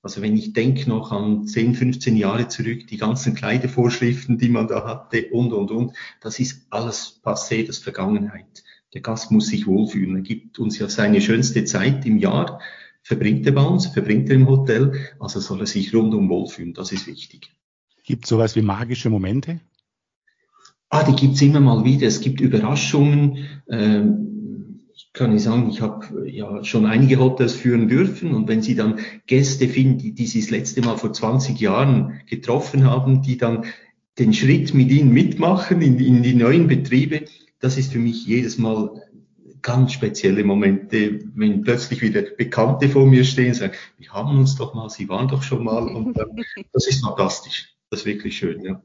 Also 0.00 0.22
wenn 0.22 0.36
ich 0.36 0.52
denke 0.52 0.88
noch 0.88 1.10
an 1.10 1.44
10, 1.44 1.74
15 1.74 2.16
Jahre 2.16 2.46
zurück, 2.46 2.86
die 2.86 2.98
ganzen 2.98 3.34
Kleidervorschriften, 3.34 4.38
die 4.38 4.48
man 4.48 4.68
da 4.68 4.86
hatte 4.86 5.28
und, 5.32 5.52
und, 5.52 5.72
und, 5.72 5.92
das 6.20 6.38
ist 6.38 6.66
alles 6.70 7.20
passé, 7.24 7.66
das 7.66 7.78
Vergangenheit. 7.78 8.62
Der 8.94 9.00
Gast 9.02 9.30
muss 9.30 9.48
sich 9.48 9.66
wohlfühlen. 9.66 10.16
Er 10.16 10.22
gibt 10.22 10.58
uns 10.58 10.78
ja 10.78 10.88
seine 10.88 11.20
schönste 11.20 11.64
Zeit 11.64 12.06
im 12.06 12.18
Jahr, 12.18 12.60
verbringt 13.02 13.46
er 13.46 13.52
bei 13.52 13.62
uns, 13.62 13.86
verbringt 13.86 14.28
er 14.30 14.36
im 14.36 14.48
Hotel, 14.48 14.92
also 15.18 15.40
soll 15.40 15.60
er 15.60 15.66
sich 15.66 15.94
rundum 15.94 16.28
wohlfühlen. 16.28 16.74
Das 16.74 16.92
ist 16.92 17.06
wichtig. 17.06 17.50
Gibt 18.04 18.24
es 18.24 18.30
sowas 18.30 18.56
wie 18.56 18.62
magische 18.62 19.10
Momente? 19.10 19.60
Ah, 20.88 21.04
die 21.04 21.14
gibt's 21.14 21.42
immer 21.42 21.60
mal 21.60 21.84
wieder. 21.84 22.06
Es 22.06 22.20
gibt 22.20 22.40
Überraschungen. 22.40 23.46
Ähm, 23.70 24.80
ich 24.94 25.12
kann 25.12 25.32
nicht 25.32 25.42
sagen, 25.42 25.68
ich 25.68 25.82
habe 25.82 26.28
ja 26.28 26.64
schon 26.64 26.86
einige 26.86 27.18
Hotels 27.18 27.54
führen 27.54 27.88
dürfen 27.88 28.34
und 28.34 28.48
wenn 28.48 28.62
Sie 28.62 28.74
dann 28.74 28.98
Gäste 29.26 29.68
finden, 29.68 29.98
die, 29.98 30.14
die 30.14 30.26
Sie 30.26 30.40
das 30.40 30.50
letzte 30.50 30.80
Mal 30.80 30.96
vor 30.96 31.12
20 31.12 31.60
Jahren 31.60 32.20
getroffen 32.26 32.84
haben, 32.84 33.22
die 33.22 33.36
dann 33.36 33.64
den 34.18 34.32
Schritt 34.32 34.74
mit 34.74 34.90
Ihnen 34.90 35.12
mitmachen 35.12 35.82
in, 35.82 35.98
in 35.98 36.22
die 36.22 36.34
neuen 36.34 36.66
Betriebe, 36.66 37.26
das 37.60 37.76
ist 37.76 37.92
für 37.92 37.98
mich 37.98 38.26
jedes 38.26 38.58
Mal 38.58 39.02
ganz 39.62 39.92
spezielle 39.92 40.44
Momente, 40.44 41.20
wenn 41.34 41.62
plötzlich 41.62 42.00
wieder 42.00 42.22
Bekannte 42.22 42.88
vor 42.88 43.06
mir 43.06 43.24
stehen 43.24 43.48
und 43.48 43.54
sagen, 43.54 43.74
wir 43.98 44.12
haben 44.12 44.38
uns 44.38 44.56
doch 44.56 44.74
mal, 44.74 44.88
Sie 44.88 45.08
waren 45.08 45.28
doch 45.28 45.42
schon 45.42 45.64
mal 45.64 45.88
und 45.88 46.16
äh, 46.16 46.24
das 46.72 46.86
ist 46.86 47.04
fantastisch. 47.04 47.74
Das 47.90 48.00
ist 48.00 48.06
wirklich 48.06 48.36
schön, 48.36 48.62
ja. 48.62 48.82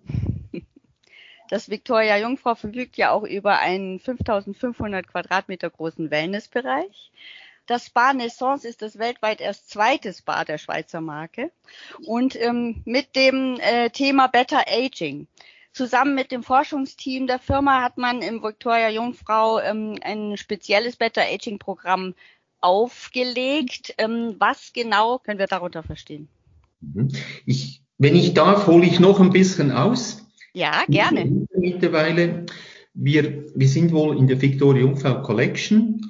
Das 1.49 1.69
Victoria 1.69 2.17
Jungfrau 2.17 2.55
verfügt 2.55 2.97
ja 2.97 3.11
auch 3.11 3.23
über 3.23 3.59
einen 3.59 3.99
5500 3.99 5.07
Quadratmeter 5.07 5.69
großen 5.69 6.09
Wellnessbereich. 6.09 7.11
Das 7.65 7.85
Spa 7.85 8.13
Naissance 8.13 8.67
ist 8.67 8.81
das 8.81 8.97
weltweit 8.97 9.39
erst 9.39 9.69
zweite 9.69 10.13
Spa 10.13 10.43
der 10.45 10.57
Schweizer 10.57 10.99
Marke. 10.99 11.51
Und 12.05 12.35
ähm, 12.41 12.81
mit 12.85 13.15
dem 13.15 13.57
äh, 13.59 13.89
Thema 13.89 14.27
Better 14.27 14.65
Aging. 14.67 15.27
Zusammen 15.73 16.15
mit 16.15 16.31
dem 16.31 16.43
Forschungsteam 16.43 17.27
der 17.27 17.39
Firma 17.39 17.81
hat 17.81 17.97
man 17.97 18.21
im 18.21 18.43
Victoria 18.43 18.89
Jungfrau 18.89 19.59
ähm, 19.59 19.97
ein 20.01 20.37
spezielles 20.37 20.95
Better 20.95 21.23
Aging 21.23 21.59
Programm 21.59 22.13
aufgelegt. 22.61 23.93
Ähm, 23.97 24.35
was 24.39 24.71
genau 24.71 25.19
können 25.19 25.39
wir 25.39 25.47
darunter 25.47 25.83
verstehen? 25.83 26.29
Mhm. 26.79 27.11
Ich 27.45 27.83
wenn 27.97 28.15
ich 28.15 28.33
darf, 28.33 28.67
hole 28.67 28.85
ich 28.85 28.99
noch 28.99 29.19
ein 29.19 29.29
bisschen 29.29 29.71
aus. 29.71 30.25
Ja, 30.53 30.83
gerne. 30.89 31.45
Mittlerweile, 31.57 32.45
wir, 32.93 33.45
wir 33.55 33.67
sind 33.67 33.91
wohl 33.91 34.17
in 34.17 34.27
der 34.27 34.41
Victoria 34.41 34.81
Jungfrau 34.81 35.21
Collection, 35.21 36.01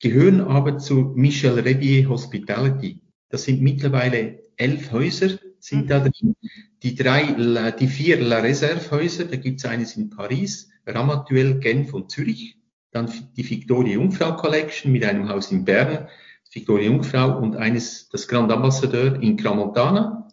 gehören 0.00 0.40
aber 0.40 0.78
zu 0.78 1.12
Michel 1.14 1.60
Rebier 1.60 2.08
Hospitality. 2.08 3.00
Das 3.28 3.44
sind 3.44 3.62
mittlerweile 3.62 4.42
elf 4.56 4.90
Häuser, 4.90 5.38
sind 5.60 5.90
da 5.90 6.00
drin. 6.00 6.36
Die 6.82 6.94
drei, 6.94 7.72
die 7.78 7.88
vier 7.88 8.20
La 8.20 8.38
Reserve 8.38 8.90
Häuser, 8.90 9.24
da 9.24 9.36
gibt 9.36 9.58
es 9.58 9.64
eines 9.64 9.96
in 9.96 10.10
Paris, 10.10 10.70
Ramatuel, 10.86 11.58
Genf 11.58 11.92
und 11.92 12.10
Zürich. 12.10 12.56
Dann 12.90 13.12
die 13.36 13.48
Victoria 13.48 13.94
Jungfrau 13.94 14.36
Collection 14.36 14.92
mit 14.92 15.04
einem 15.04 15.28
Haus 15.28 15.52
in 15.52 15.64
Bern, 15.64 16.08
Victoria 16.50 16.86
Jungfrau 16.86 17.38
und 17.38 17.56
eines, 17.56 18.08
das 18.08 18.26
Grand 18.26 18.50
Ambassadeur 18.50 19.20
in 19.20 19.36
Cramontana. 19.36 20.28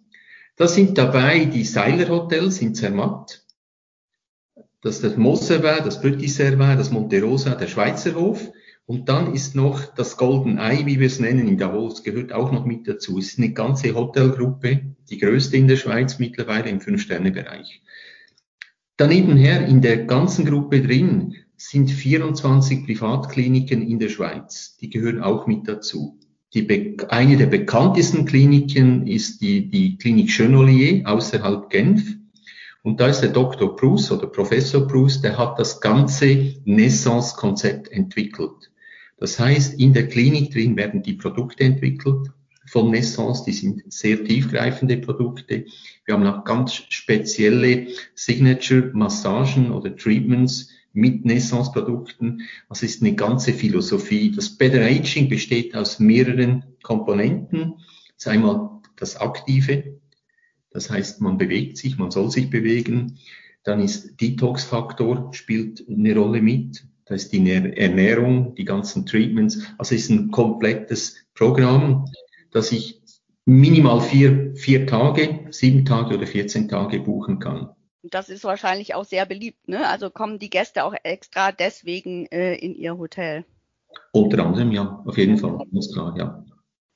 Da 0.56 0.68
sind 0.68 0.98
dabei 0.98 1.46
die 1.46 1.66
Seiler 1.66 2.08
Hotels 2.08 2.62
in 2.62 2.74
Zermatt, 2.74 3.44
das 4.82 5.02
das 5.02 5.18
Moservin, 5.18 5.84
das 5.84 6.00
Petit 6.00 6.40
das 6.40 6.92
Monterosa, 6.92 7.56
der 7.56 7.68
Schweizer 7.68 8.16
Hof. 8.16 8.52
Und 8.88 9.10
dann 9.10 9.34
ist 9.34 9.56
noch 9.56 9.96
das 9.96 10.16
Golden 10.16 10.60
Eye, 10.60 10.86
wie 10.86 11.00
wir 11.00 11.08
es 11.08 11.20
nennen, 11.20 11.48
in 11.48 11.58
Davos, 11.58 12.04
gehört 12.04 12.32
auch 12.34 12.52
noch 12.52 12.66
mit 12.66 12.88
dazu. 12.88 13.18
Es 13.18 13.30
ist 13.30 13.40
eine 13.40 13.52
ganze 13.52 13.96
Hotelgruppe, 13.96 14.96
die 15.10 15.18
größte 15.18 15.58
in 15.58 15.68
der 15.68 15.78
Schweiz 15.78 16.20
mittlerweile 16.20 16.70
im 16.70 16.82
Fünf-Sterne-Bereich. 16.82 17.82
Danebenher 18.98 19.66
in 19.68 19.82
der 19.82 20.06
ganzen 20.06 20.46
Gruppe 20.46 20.82
drin 20.82 21.36
sind 21.58 21.90
24 21.90 22.86
Privatkliniken 22.86 23.82
in 23.82 23.98
der 23.98 24.10
Schweiz. 24.10 24.78
Die 24.78 24.90
gehören 24.90 25.22
auch 25.22 25.48
mit 25.48 25.68
dazu. 25.68 26.20
Die, 26.54 26.98
eine 27.10 27.38
der 27.38 27.48
bekanntesten 27.48 28.26
Kliniken 28.26 29.08
ist 29.08 29.42
die, 29.42 29.68
die 29.68 29.98
Klinik 29.98 30.30
Chenolier 30.30 31.02
außerhalb 31.06 31.70
Genf. 31.70 32.18
Und 32.84 33.00
da 33.00 33.08
ist 33.08 33.22
der 33.22 33.32
Dr. 33.32 33.76
Bruce 33.76 34.12
oder 34.12 34.28
Professor 34.28 34.88
Bruce, 34.88 35.22
der 35.22 35.38
hat 35.40 35.58
das 35.58 35.82
ganze 35.82 36.54
Naissance-Konzept 36.66 37.92
entwickelt. 37.92 38.72
Das 39.18 39.40
heißt, 39.40 39.80
in 39.80 39.94
der 39.94 40.08
Klinik 40.08 40.52
drin 40.52 40.76
werden 40.76 41.02
die 41.02 41.14
Produkte 41.14 41.64
entwickelt 41.64 42.32
von 42.68 42.92
Naissance, 42.92 43.44
die 43.46 43.54
sind 43.54 43.84
sehr 43.94 44.24
tiefgreifende 44.24 44.98
Produkte. 44.98 45.66
Wir 46.06 46.14
haben 46.14 46.26
auch 46.26 46.44
ganz 46.44 46.74
spezielle 46.90 47.88
Signature-Massagen 48.16 49.72
oder 49.72 49.96
Treatments, 49.96 50.70
mit 50.96 51.26
Naissance-Produkten. 51.26 52.42
Das 52.70 52.82
ist 52.82 53.02
eine 53.02 53.16
ganze 53.16 53.54
Philosophie. 53.54 54.32
Das 54.32 54.58
Better 54.58 54.82
Aging 54.82 55.30
besteht 55.30 55.76
aus 55.76 56.00
mehreren 56.00 56.64
Komponenten. 56.82 57.76
Das 58.16 58.26
ist 58.26 58.28
einmal 58.28 58.70
das 58.96 59.18
Aktive. 59.18 60.00
Das 60.72 60.90
heißt, 60.90 61.22
man 61.22 61.38
bewegt 61.38 61.78
sich, 61.78 61.98
man 61.98 62.12
soll 62.12 62.32
sich 62.32 62.50
bewegen. 62.50 63.20
Dann 63.64 63.82
ist 63.82 64.20
Detox-Faktor 64.22 65.34
spielt 65.34 65.86
eine 65.88 66.16
Rolle 66.16 66.42
mit. 66.42 66.88
Da 67.06 67.16
ist 67.16 67.32
die 67.32 67.52
Ernährung, 67.52 68.56
die 68.56 68.66
ganzen 68.66 69.06
Treatments. 69.06 69.60
Also 69.78 69.96
es 69.96 70.02
ist 70.02 70.10
ein 70.10 70.32
komplettes 70.32 71.18
Programm, 71.34 72.06
das 72.52 72.72
ich 72.72 73.02
minimal 73.46 74.02
vier, 74.02 74.56
vier 74.56 74.88
Tage, 74.88 75.48
sieben 75.52 75.86
Tage 75.86 76.16
oder 76.16 76.26
14 76.26 76.68
Tage 76.68 77.00
buchen 77.00 77.40
kann 77.40 77.70
das 78.12 78.30
ist 78.30 78.44
wahrscheinlich 78.44 78.96
auch 78.96 79.06
sehr 79.06 79.26
beliebt. 79.26 79.68
Ne? 79.68 79.88
Also 79.88 80.10
kommen 80.10 80.40
die 80.40 80.50
Gäste 80.50 80.84
auch 80.84 80.94
extra 81.04 81.52
deswegen 81.52 82.26
äh, 82.28 82.56
in 82.56 82.76
ihr 82.76 82.98
Hotel. 82.98 83.46
Unter 84.12 84.46
anderem, 84.46 84.72
ja, 84.72 85.04
auf 85.06 85.18
jeden 85.18 85.38
Fall, 85.38 85.58
ganz 85.72 85.92
klar, 85.94 86.16
ja. 86.18 86.44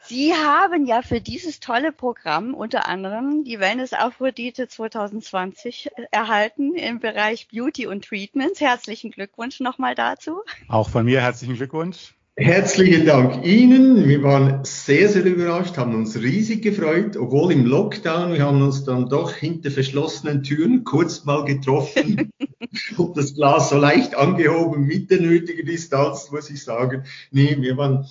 Sie 0.10 0.34
haben 0.34 0.88
ja 0.88 1.04
für 1.04 1.22
dieses 1.22 1.60
tolle 1.60 1.92
Programm 1.92 2.56
unter 2.56 2.88
anderem 2.88 3.44
die 3.44 3.60
Wellness 3.60 3.94
Aphrodite 3.94 4.68
2020 4.68 5.92
erhalten 6.10 6.74
im 6.74 7.00
Bereich 7.00 7.48
Beauty 7.50 7.86
und 7.86 8.06
Treatments. 8.06 8.60
Herzlichen 8.60 9.12
Glückwunsch 9.12 9.60
nochmal 9.60 9.94
dazu. 9.94 10.39
Auch 10.68 10.89
von 10.89 11.06
mir 11.06 11.22
herzlichen 11.22 11.58
Glückwunsch. 11.58 12.16
Herzlichen 12.36 13.06
Dank 13.06 13.46
Ihnen. 13.46 14.08
Wir 14.08 14.24
waren 14.24 14.63
sehr, 14.63 15.10
sehr 15.10 15.25
überrascht, 15.25 15.78
haben 15.78 15.94
uns 15.94 16.16
riesig 16.16 16.63
gefreut, 16.63 17.16
obwohl 17.16 17.51
im 17.51 17.68
Lockdown, 17.68 18.34
wir 18.34 18.42
haben 18.42 18.63
uns 18.63 18.86
dann 18.86 19.10
doch 19.10 19.34
hinter 19.34 19.70
verschlossenen 19.70 20.42
Türen 20.42 20.86
kurz 20.86 21.25
mal 21.25 21.46
getroffen 21.46 22.32
und 22.98 23.16
das 23.16 23.36
Glas 23.36 23.70
so 23.70 23.78
leicht 23.78 24.16
angehoben 24.16 24.88
mit 24.88 25.12
der 25.12 25.22
nötigen 25.22 25.68
Distanz, 25.68 26.32
muss 26.32 26.50
ich 26.50 26.63
sagen. 26.63 27.04
Nee, 27.30 27.58
wir 27.60 27.78
waren, 27.78 28.08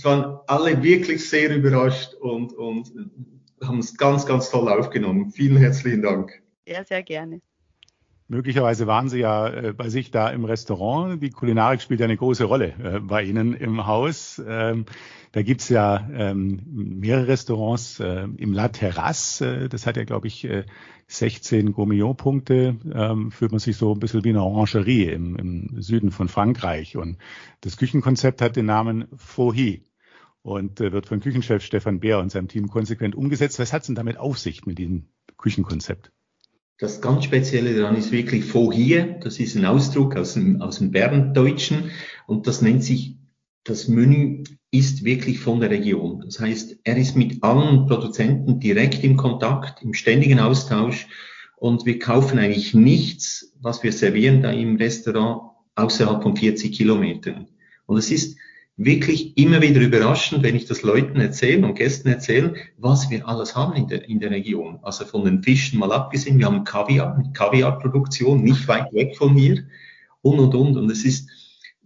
es 0.00 0.04
waren 0.06 0.38
alle 0.46 0.82
wirklich 0.82 1.28
sehr 1.28 1.54
überrascht 1.54 2.14
und, 2.14 2.54
und 2.54 2.90
haben 3.62 3.80
es 3.80 3.98
ganz, 3.98 4.24
ganz 4.24 4.50
toll 4.50 4.66
aufgenommen. 4.66 5.30
Vielen 5.30 5.58
herzlichen 5.58 6.00
Dank. 6.00 6.42
Ja, 6.66 6.82
sehr 6.84 7.02
gerne. 7.02 7.42
Möglicherweise 8.26 8.86
waren 8.86 9.10
Sie 9.10 9.18
ja 9.18 9.48
äh, 9.48 9.72
bei 9.74 9.90
sich 9.90 10.10
da 10.10 10.30
im 10.30 10.46
Restaurant. 10.46 11.22
Die 11.22 11.28
Kulinarik 11.28 11.82
spielt 11.82 12.00
ja 12.00 12.04
eine 12.04 12.16
große 12.16 12.44
Rolle 12.44 12.72
äh, 12.82 13.00
bei 13.00 13.24
Ihnen 13.24 13.52
im 13.52 13.86
Haus. 13.86 14.40
Ähm, 14.46 14.86
da 15.32 15.42
gibt's 15.42 15.68
ja 15.68 16.08
ähm, 16.14 16.62
mehrere 16.64 17.28
Restaurants 17.28 18.00
äh, 18.00 18.26
im 18.38 18.54
La 18.54 18.68
Terrasse. 18.68 19.64
Äh, 19.64 19.68
das 19.68 19.86
hat 19.86 19.98
ja, 19.98 20.04
glaube 20.04 20.28
ich, 20.28 20.48
16 21.08 21.68
äh, 21.68 21.70
Gourmillon-Punkte. 21.72 22.76
Ähm, 22.90 23.32
fühlt 23.32 23.50
man 23.50 23.60
sich 23.60 23.76
so 23.76 23.92
ein 23.92 24.00
bisschen 24.00 24.24
wie 24.24 24.30
eine 24.30 24.44
Orangerie 24.44 25.08
im, 25.08 25.36
im 25.36 25.82
Süden 25.82 26.10
von 26.10 26.28
Frankreich. 26.28 26.96
Und 26.96 27.18
das 27.60 27.76
Küchenkonzept 27.76 28.40
hat 28.40 28.56
den 28.56 28.66
Namen 28.66 29.08
Fohi 29.14 29.82
und 30.42 30.80
äh, 30.80 30.92
wird 30.92 31.06
von 31.06 31.20
Küchenchef 31.20 31.62
Stefan 31.62 32.00
Beer 32.00 32.18
und 32.18 32.30
seinem 32.30 32.48
Team 32.48 32.68
konsequent 32.68 33.14
umgesetzt. 33.14 33.58
Was 33.58 33.72
hat's 33.72 33.86
denn 33.86 33.94
damit 33.94 34.16
auf 34.16 34.38
sich 34.38 34.66
mit 34.66 34.78
diesem 34.78 35.08
Küchenkonzept? 35.36 36.12
Das 36.78 37.02
ganz 37.02 37.24
Spezielle 37.24 37.76
daran 37.76 37.96
ist 37.96 38.10
wirklich 38.10 38.46
Fohier. 38.46 39.18
Das 39.22 39.38
ist 39.38 39.54
ein 39.54 39.66
Ausdruck 39.66 40.16
aus 40.16 40.34
dem, 40.34 40.62
aus 40.62 40.78
dem 40.78 40.92
Berndeutschen 40.92 41.90
und 42.26 42.46
das 42.46 42.62
nennt 42.62 42.82
sich, 42.82 43.16
das 43.64 43.86
Menü 43.86 44.44
ist 44.70 45.04
wirklich 45.04 45.40
von 45.40 45.60
der 45.60 45.68
Region. 45.68 46.22
Das 46.24 46.40
heißt, 46.40 46.78
er 46.84 46.96
ist 46.96 47.16
mit 47.16 47.42
allen 47.42 47.86
Produzenten 47.86 48.60
direkt 48.60 49.04
im 49.04 49.18
Kontakt, 49.18 49.82
im 49.82 49.92
ständigen 49.92 50.38
Austausch 50.38 51.06
und 51.56 51.84
wir 51.84 51.98
kaufen 51.98 52.38
eigentlich 52.38 52.72
nichts, 52.72 53.52
was 53.60 53.82
wir 53.82 53.92
servieren 53.92 54.40
da 54.40 54.50
im 54.50 54.76
Restaurant 54.76 55.50
außerhalb 55.74 56.22
von 56.22 56.34
40 56.34 56.72
Kilometern. 56.72 57.48
Und 57.84 57.98
es 57.98 58.10
ist 58.10 58.38
wirklich 58.82 59.36
immer 59.36 59.60
wieder 59.60 59.82
überraschend, 59.82 60.42
wenn 60.42 60.56
ich 60.56 60.64
das 60.64 60.82
Leuten 60.82 61.20
erzähle 61.20 61.66
und 61.66 61.74
Gästen 61.74 62.08
erzähle, 62.08 62.54
was 62.78 63.10
wir 63.10 63.28
alles 63.28 63.54
haben 63.54 63.74
in 63.74 63.88
der, 63.88 64.08
in 64.08 64.20
der 64.20 64.30
Region. 64.30 64.78
Also 64.80 65.04
von 65.04 65.22
den 65.26 65.42
Fischen 65.42 65.78
mal 65.78 65.92
abgesehen, 65.92 66.38
wir 66.38 66.46
haben 66.46 66.64
Kaviar, 66.64 67.22
Kaviarproduktion 67.34 68.42
nicht 68.42 68.66
weit 68.68 68.90
weg 68.94 69.18
von 69.18 69.34
hier 69.34 69.64
und 70.22 70.38
und 70.38 70.54
und. 70.54 70.76
Und 70.78 70.90
es 70.90 71.04
ist, 71.04 71.28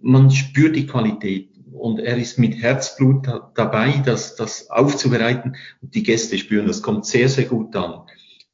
man 0.01 0.31
spürt 0.31 0.77
die 0.77 0.87
Qualität 0.87 1.51
und 1.73 1.99
er 1.99 2.17
ist 2.17 2.39
mit 2.39 2.63
Herzblut 2.63 3.27
dabei, 3.57 4.01
das, 4.07 4.37
das 4.37 4.71
aufzubereiten 4.71 5.57
und 5.83 5.97
die 5.97 6.05
Gäste 6.05 6.39
spüren, 6.39 6.69
das 6.69 6.81
kommt 6.81 7.07
sehr, 7.07 7.29
sehr 7.29 7.47
gut 7.47 7.75
an. 7.75 8.03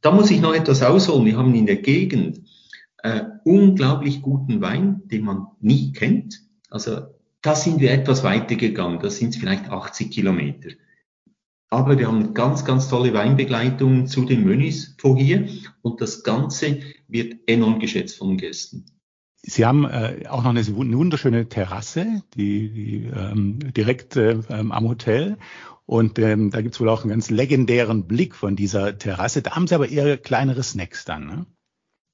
Da 0.00 0.12
muss 0.12 0.30
ich 0.30 0.40
noch 0.40 0.54
etwas 0.54 0.82
ausholen. 0.82 1.26
Wir 1.26 1.37
haben 1.37 1.54
in 1.54 1.66
der 1.66 1.76
Gegend 1.76 2.40
äh, 3.02 3.20
unglaublich 3.44 4.23
guten 4.23 4.62
Wein, 4.62 5.02
den 5.04 5.25
man 5.25 5.49
nie 5.61 5.92
kennt 5.92 6.40
Also 6.70 7.20
da 7.42 7.54
sind 7.54 7.80
wir 7.80 7.92
etwas 7.92 8.23
weiter 8.23 8.54
gegangen. 8.56 9.00
Da 9.00 9.11
sind 9.11 9.30
es 9.30 9.37
vielleicht 9.37 9.70
80 9.70 10.11
Kilometer. 10.11 10.70
Aber 11.70 11.99
wir 11.99 12.09
haben 12.09 12.35
ganz, 12.35 12.64
ganz 12.64 12.88
tolle 12.88 13.14
Weinbegleitungen 13.14 14.09
zu 14.09 14.25
den 14.25 14.44
Menüs 14.44 14.97
vor 14.99 15.16
hier 15.16 15.49
und 15.82 16.00
das 16.00 16.25
Ganze 16.25 16.80
wird 17.06 17.37
enorm 17.47 17.78
geschätzt 17.78 18.18
von 18.18 18.28
den 18.30 18.38
Gästen. 18.38 18.87
Sie 19.42 19.64
haben 19.64 19.85
äh, 19.85 20.26
auch 20.28 20.42
noch 20.42 20.50
eine 20.50 20.66
wunderschöne 20.66 21.49
Terrasse, 21.49 22.23
die, 22.35 22.70
die 22.70 23.04
ähm, 23.06 23.59
direkt 23.73 24.16
äh, 24.16 24.38
am 24.49 24.88
Hotel. 24.88 25.38
Und 25.87 26.18
ähm, 26.18 26.50
da 26.50 26.61
gibt's 26.61 26.78
wohl 26.80 26.88
auch 26.88 27.02
einen 27.02 27.11
ganz 27.11 27.30
legendären 27.30 28.06
Blick 28.06 28.35
von 28.35 28.54
dieser 28.54 28.99
Terrasse. 28.99 29.40
Da 29.42 29.52
haben 29.52 29.66
Sie 29.66 29.75
aber 29.75 29.88
eher 29.88 30.18
kleinere 30.18 30.62
Snacks 30.62 31.04
dann, 31.04 31.26
ne? 31.26 31.47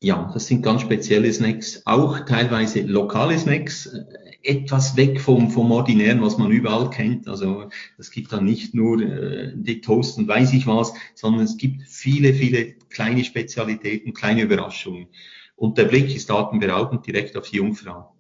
Ja, 0.02 0.30
das 0.33 0.47
sind 0.47 0.62
ganz 0.62 0.83
spezielle 0.83 1.33
Snacks, 1.33 1.83
auch 1.87 2.21
teilweise 2.21 2.83
lokale 2.83 3.38
Snacks, 3.38 3.87
äh, 3.87 4.04
etwas 4.43 4.97
weg 4.97 5.21
vom, 5.21 5.50
vom 5.50 5.71
Ordinären, 5.73 6.23
was 6.23 6.38
man 6.38 6.50
überall 6.50 6.90
kennt. 6.90 7.28
Also 7.28 7.69
es 7.99 8.11
gibt 8.11 8.33
da 8.33 8.40
nicht 8.40 8.75
nur 8.75 9.00
äh, 9.00 9.52
die 9.55 9.81
Toast 9.81 10.19
und 10.19 10.28
weiß 10.28 10.52
ich 10.52 10.66
was, 10.66 10.95
sondern 11.14 11.43
es 11.43 11.57
gibt 11.57 11.83
viele, 11.88 12.35
viele 12.35 12.75
kleine 12.90 13.25
Spezialitäten, 13.25 14.14
kleine 14.14 14.43
Überraschungen. 14.43 15.09
Und 15.57 15.78
der 15.78 15.85
Blick 15.85 16.14
ist 16.14 16.31
atemberaubend 16.31 17.07
direkt 17.07 17.37
auf 17.37 17.49
die 17.49 17.57
Jungfrau. 17.57 18.14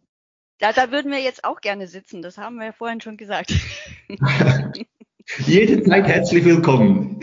Da, 0.58 0.72
da 0.72 0.90
würden 0.90 1.12
wir 1.12 1.20
jetzt 1.20 1.44
auch 1.44 1.60
gerne 1.60 1.86
sitzen, 1.86 2.22
das 2.22 2.38
haben 2.38 2.56
wir 2.56 2.66
ja 2.66 2.72
vorhin 2.72 3.00
schon 3.00 3.16
gesagt. 3.16 3.52
Jederzeit 5.46 6.06
herzlich 6.06 6.44
willkommen. 6.44 7.20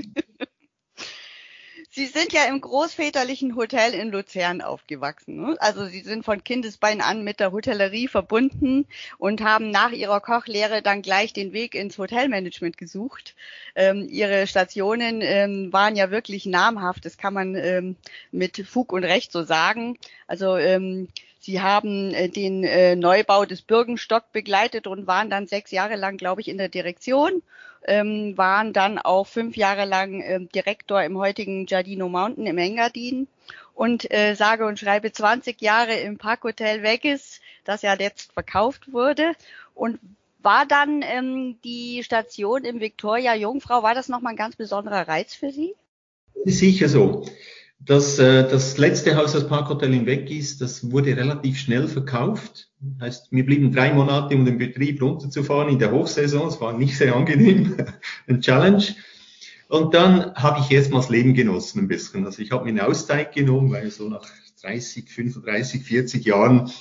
Sie 1.95 2.07
sind 2.07 2.33
ja 2.33 2.45
im 2.45 2.59
großväterlichen 2.59 3.55
Hotel 3.55 3.93
in 3.93 4.09
Luzern 4.09 4.61
aufgewachsen. 4.61 5.39
Ne? 5.39 5.55
Also 5.59 5.85
Sie 5.85 5.99
sind 5.99 6.25
von 6.25 6.43
Kindesbein 6.43 7.01
an 7.01 7.23
mit 7.23 7.39
der 7.39 7.51
Hotellerie 7.51 8.07
verbunden 8.07 8.87
und 9.19 9.41
haben 9.41 9.69
nach 9.69 9.91
Ihrer 9.91 10.19
Kochlehre 10.19 10.81
dann 10.81 11.03
gleich 11.03 11.33
den 11.33 11.53
Weg 11.53 11.75
ins 11.75 11.99
Hotelmanagement 11.99 12.79
gesucht. 12.79 13.35
Ähm, 13.75 14.07
Ihre 14.09 14.47
Stationen 14.47 15.21
ähm, 15.21 15.71
waren 15.71 15.95
ja 15.95 16.09
wirklich 16.09 16.47
namhaft, 16.47 17.05
das 17.05 17.19
kann 17.19 17.35
man 17.35 17.53
ähm, 17.53 17.95
mit 18.31 18.65
Fug 18.65 18.91
und 18.91 19.03
Recht 19.03 19.31
so 19.31 19.43
sagen. 19.43 19.99
Also 20.25 20.57
ähm, 20.57 21.09
Sie 21.37 21.61
haben 21.61 22.11
äh, 22.15 22.27
den 22.27 22.63
äh, 22.63 22.95
Neubau 22.95 23.45
des 23.45 23.61
Bürgenstock 23.61 24.31
begleitet 24.31 24.87
und 24.87 25.05
waren 25.05 25.29
dann 25.29 25.45
sechs 25.45 25.69
Jahre 25.69 25.95
lang, 25.95 26.17
glaube 26.17 26.41
ich, 26.41 26.47
in 26.47 26.57
der 26.57 26.69
Direktion 26.69 27.43
ähm, 27.85 28.37
waren 28.37 28.73
dann 28.73 28.97
auch 28.97 29.27
fünf 29.27 29.57
Jahre 29.57 29.85
lang 29.85 30.21
äh, 30.21 30.39
Direktor 30.53 31.03
im 31.03 31.17
heutigen 31.17 31.65
Giardino 31.65 32.09
Mountain 32.09 32.45
im 32.45 32.57
Engadin 32.57 33.27
und 33.73 34.11
äh, 34.11 34.35
sage 34.35 34.65
und 34.65 34.79
schreibe 34.79 35.11
20 35.11 35.61
Jahre 35.61 35.95
im 35.95 36.17
Parkhotel 36.17 36.83
Vegas, 36.83 37.41
das 37.63 37.81
ja 37.81 37.95
jetzt 37.95 38.33
verkauft 38.33 38.93
wurde 38.93 39.33
und 39.73 39.99
war 40.41 40.65
dann 40.65 41.01
ähm, 41.03 41.57
die 41.63 42.03
Station 42.03 42.65
im 42.65 42.81
Victoria 42.81 43.33
Jungfrau, 43.33 43.81
war 43.81 43.95
das 43.95 44.09
nochmal 44.09 44.33
ein 44.33 44.37
ganz 44.37 44.55
besonderer 44.55 45.07
Reiz 45.07 45.33
für 45.33 45.51
Sie? 45.51 45.73
Sicher 46.45 46.89
so. 46.89 47.25
Das, 47.85 48.17
äh, 48.17 48.47
das 48.47 48.77
letzte 48.77 49.15
Haus, 49.15 49.33
das 49.33 49.47
Parkhotel 49.47 49.93
in 49.93 50.05
Weg 50.05 50.29
ist, 50.31 50.61
das 50.61 50.89
wurde 50.91 51.17
relativ 51.17 51.57
schnell 51.57 51.87
verkauft. 51.87 52.69
Heißt, 53.01 53.31
wir 53.31 53.45
blieben 53.45 53.73
drei 53.73 53.93
Monate, 53.93 54.35
um 54.35 54.45
den 54.45 54.57
Betrieb 54.57 55.01
runterzufahren 55.01 55.69
in 55.69 55.79
der 55.79 55.91
Hochsaison. 55.91 56.47
Es 56.47 56.61
war 56.61 56.77
nicht 56.77 56.97
sehr 56.97 57.15
angenehm, 57.15 57.75
ein 58.27 58.39
Challenge. 58.41 58.83
Und 59.67 59.93
dann 59.93 60.33
habe 60.35 60.61
ich 60.61 60.71
erstmal 60.71 61.01
das 61.01 61.09
Leben 61.09 61.33
genossen 61.33 61.79
ein 61.79 61.87
bisschen. 61.87 62.25
Also 62.25 62.41
ich 62.41 62.51
habe 62.51 62.63
mir 62.63 62.69
eine 62.69 62.87
Auszeit 62.87 63.33
genommen, 63.33 63.71
weil 63.71 63.89
so 63.91 64.07
nach 64.07 64.25
30, 64.61 65.09
35, 65.09 65.83
40 65.83 66.25
Jahren 66.25 66.71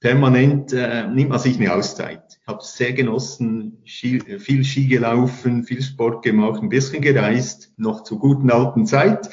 permanent 0.00 0.72
äh, 0.72 1.06
nimmt 1.08 1.30
man 1.30 1.38
sich 1.38 1.56
eine 1.56 1.74
Auszeit. 1.74 2.38
Ich 2.40 2.46
habe 2.46 2.62
sehr 2.62 2.92
genossen, 2.92 3.78
Ski, 3.84 4.20
viel 4.38 4.64
Ski 4.64 4.86
gelaufen, 4.86 5.64
viel 5.64 5.82
Sport 5.82 6.22
gemacht, 6.22 6.62
ein 6.62 6.68
bisschen 6.68 7.02
gereist, 7.02 7.72
noch 7.76 8.04
zur 8.04 8.20
guten 8.20 8.50
alten 8.50 8.86
Zeit. 8.86 9.28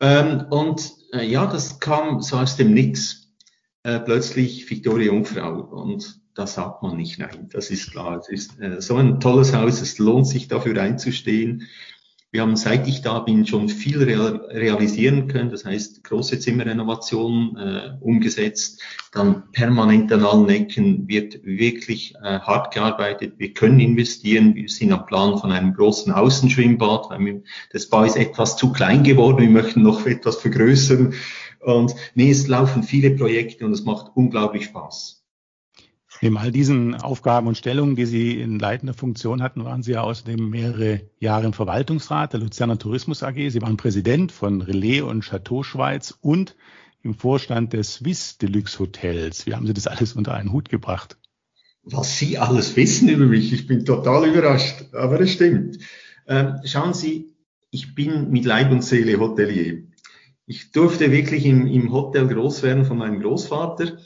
Ähm, 0.00 0.46
und 0.50 0.92
äh, 1.12 1.26
ja, 1.26 1.46
das 1.46 1.78
kam 1.78 2.20
so 2.20 2.36
aus 2.36 2.56
dem 2.56 2.72
Nix. 2.72 3.28
Äh, 3.82 4.00
plötzlich 4.00 4.68
Victoria 4.68 5.06
Jungfrau. 5.06 5.60
Und 5.60 6.20
da 6.34 6.46
sagt 6.46 6.82
man 6.82 6.96
nicht 6.96 7.18
nein. 7.18 7.48
Das 7.52 7.70
ist 7.70 7.92
klar. 7.92 8.18
Es 8.18 8.28
ist 8.28 8.60
äh, 8.60 8.80
so 8.80 8.96
ein 8.96 9.20
tolles 9.20 9.54
Haus. 9.54 9.80
Es 9.80 9.98
lohnt 9.98 10.26
sich 10.26 10.48
dafür 10.48 10.80
einzustehen. 10.80 11.66
Wir 12.32 12.42
haben, 12.42 12.54
seit 12.54 12.86
ich 12.86 13.02
da 13.02 13.18
bin, 13.18 13.44
schon 13.44 13.68
viel 13.68 14.00
realisieren 14.04 15.26
können. 15.26 15.50
Das 15.50 15.64
heißt, 15.64 16.04
große 16.04 16.38
Zimmerrenovation 16.38 17.56
äh, 17.56 17.96
umgesetzt, 18.00 18.80
dann 19.10 19.50
permanent 19.50 20.12
an 20.12 20.24
allen 20.24 20.48
Ecken 20.48 21.08
wird 21.08 21.44
wirklich 21.44 22.14
äh, 22.22 22.38
hart 22.38 22.72
gearbeitet. 22.72 23.34
Wir 23.38 23.52
können 23.52 23.80
investieren. 23.80 24.54
Wir 24.54 24.68
sind 24.68 24.92
am 24.92 25.06
Plan 25.06 25.38
von 25.38 25.50
einem 25.50 25.74
großen 25.74 26.12
Außenschwimmbad, 26.12 27.10
weil 27.10 27.18
wir, 27.18 27.42
das 27.72 27.88
Bau 27.88 28.04
ist 28.04 28.16
etwas 28.16 28.56
zu 28.56 28.72
klein 28.72 29.02
geworden. 29.02 29.38
Wir 29.40 29.50
möchten 29.50 29.82
noch 29.82 30.06
etwas 30.06 30.36
vergrößern. 30.36 31.14
Und 31.58 31.96
nee, 32.14 32.30
es 32.30 32.46
laufen 32.46 32.84
viele 32.84 33.10
Projekte 33.10 33.66
und 33.66 33.72
es 33.72 33.84
macht 33.84 34.12
unglaublich 34.14 34.66
Spaß. 34.66 35.19
Neben 36.22 36.36
all 36.36 36.52
diesen 36.52 36.94
Aufgaben 36.96 37.46
und 37.46 37.56
Stellungen, 37.56 37.96
die 37.96 38.04
Sie 38.04 38.40
in 38.40 38.58
leitender 38.58 38.92
Funktion 38.92 39.42
hatten, 39.42 39.64
waren 39.64 39.82
Sie 39.82 39.92
ja 39.92 40.02
außerdem 40.02 40.50
mehrere 40.50 41.00
Jahre 41.18 41.46
im 41.46 41.54
Verwaltungsrat 41.54 42.34
der 42.34 42.40
Luzerner 42.40 42.78
Tourismus 42.78 43.22
AG. 43.22 43.36
Sie 43.48 43.62
waren 43.62 43.78
Präsident 43.78 44.30
von 44.30 44.60
Relais 44.60 45.00
und 45.00 45.24
Chateau 45.24 45.62
Schweiz 45.62 46.14
und 46.20 46.56
im 47.02 47.14
Vorstand 47.14 47.72
des 47.72 47.94
Swiss 47.94 48.36
Deluxe 48.36 48.78
Hotels. 48.78 49.46
Wie 49.46 49.54
haben 49.54 49.66
Sie 49.66 49.72
das 49.72 49.86
alles 49.86 50.12
unter 50.12 50.34
einen 50.34 50.52
Hut 50.52 50.68
gebracht? 50.68 51.16
Was 51.84 52.18
Sie 52.18 52.36
alles 52.36 52.76
wissen 52.76 53.08
über 53.08 53.24
mich, 53.24 53.54
ich 53.54 53.66
bin 53.66 53.86
total 53.86 54.28
überrascht, 54.28 54.92
aber 54.92 55.18
es 55.20 55.32
stimmt. 55.32 55.78
Ähm, 56.28 56.56
schauen 56.64 56.92
Sie, 56.92 57.34
ich 57.70 57.94
bin 57.94 58.30
mit 58.30 58.44
Leib 58.44 58.70
und 58.70 58.84
Seele 58.84 59.18
Hotelier. 59.18 59.84
Ich 60.44 60.72
durfte 60.72 61.10
wirklich 61.10 61.46
im, 61.46 61.66
im 61.66 61.90
Hotel 61.92 62.28
groß 62.28 62.62
werden 62.62 62.84
von 62.84 62.98
meinem 62.98 63.20
Großvater 63.20 63.96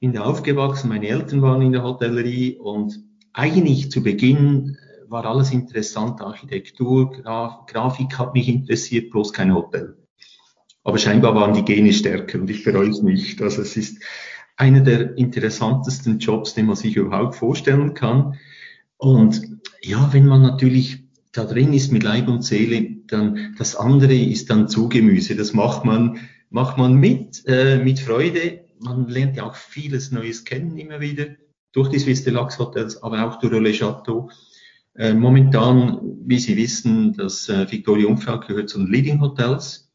bin 0.00 0.12
da 0.12 0.24
aufgewachsen, 0.24 0.88
meine 0.88 1.08
Eltern 1.08 1.42
waren 1.42 1.62
in 1.62 1.72
der 1.72 1.82
Hotellerie 1.82 2.56
und 2.58 3.00
eigentlich 3.32 3.90
zu 3.90 4.02
Beginn 4.02 4.76
äh, 4.76 5.10
war 5.10 5.24
alles 5.26 5.50
interessant, 5.52 6.20
Architektur, 6.20 7.10
Graf, 7.10 7.66
Grafik 7.66 8.18
hat 8.18 8.34
mich 8.34 8.48
interessiert, 8.48 9.10
bloß 9.10 9.32
kein 9.32 9.54
Hotel. 9.54 9.96
Aber 10.84 10.98
scheinbar 10.98 11.34
waren 11.34 11.54
die 11.54 11.64
Gene 11.64 11.92
stärker 11.92 12.38
und 12.40 12.50
ich 12.50 12.62
bereue 12.62 12.90
es 12.90 13.02
nicht. 13.02 13.40
Also 13.40 13.62
es 13.62 13.76
ist 13.76 14.02
einer 14.56 14.80
der 14.80 15.16
interessantesten 15.16 16.18
Jobs, 16.18 16.54
den 16.54 16.66
man 16.66 16.76
sich 16.76 16.96
überhaupt 16.96 17.34
vorstellen 17.34 17.94
kann. 17.94 18.34
Und 18.98 19.60
ja, 19.82 20.12
wenn 20.12 20.26
man 20.26 20.42
natürlich 20.42 21.04
da 21.32 21.44
drin 21.44 21.72
ist 21.72 21.90
mit 21.90 22.02
Leib 22.02 22.28
und 22.28 22.42
Seele, 22.42 22.96
dann 23.06 23.54
das 23.58 23.74
andere 23.74 24.14
ist 24.14 24.50
dann 24.50 24.68
Zugemüse. 24.68 25.34
Das 25.34 25.52
macht 25.52 25.84
man, 25.84 26.20
macht 26.50 26.78
man 26.78 26.94
mit, 26.94 27.42
äh, 27.46 27.78
mit 27.78 27.98
Freude 27.98 28.63
man 28.80 29.08
lernt 29.08 29.36
ja 29.36 29.44
auch 29.44 29.54
vieles 29.54 30.10
Neues 30.10 30.44
kennen 30.44 30.76
immer 30.76 31.00
wieder 31.00 31.26
durch 31.72 31.88
die 31.88 31.98
Swiss 31.98 32.24
Deluxe 32.24 32.58
Hotels, 32.58 33.02
aber 33.02 33.26
auch 33.26 33.38
durch 33.38 33.52
Le 33.52 33.72
Chateau. 33.72 34.30
Äh, 34.96 35.12
momentan, 35.12 35.98
wie 36.24 36.38
Sie 36.38 36.56
wissen, 36.56 37.14
das 37.14 37.48
äh, 37.48 37.70
Victoria 37.70 38.04
Jungfrau 38.04 38.38
gehört 38.38 38.70
zu 38.70 38.78
den 38.78 38.86
Leading 38.86 39.20
Hotels. 39.20 39.92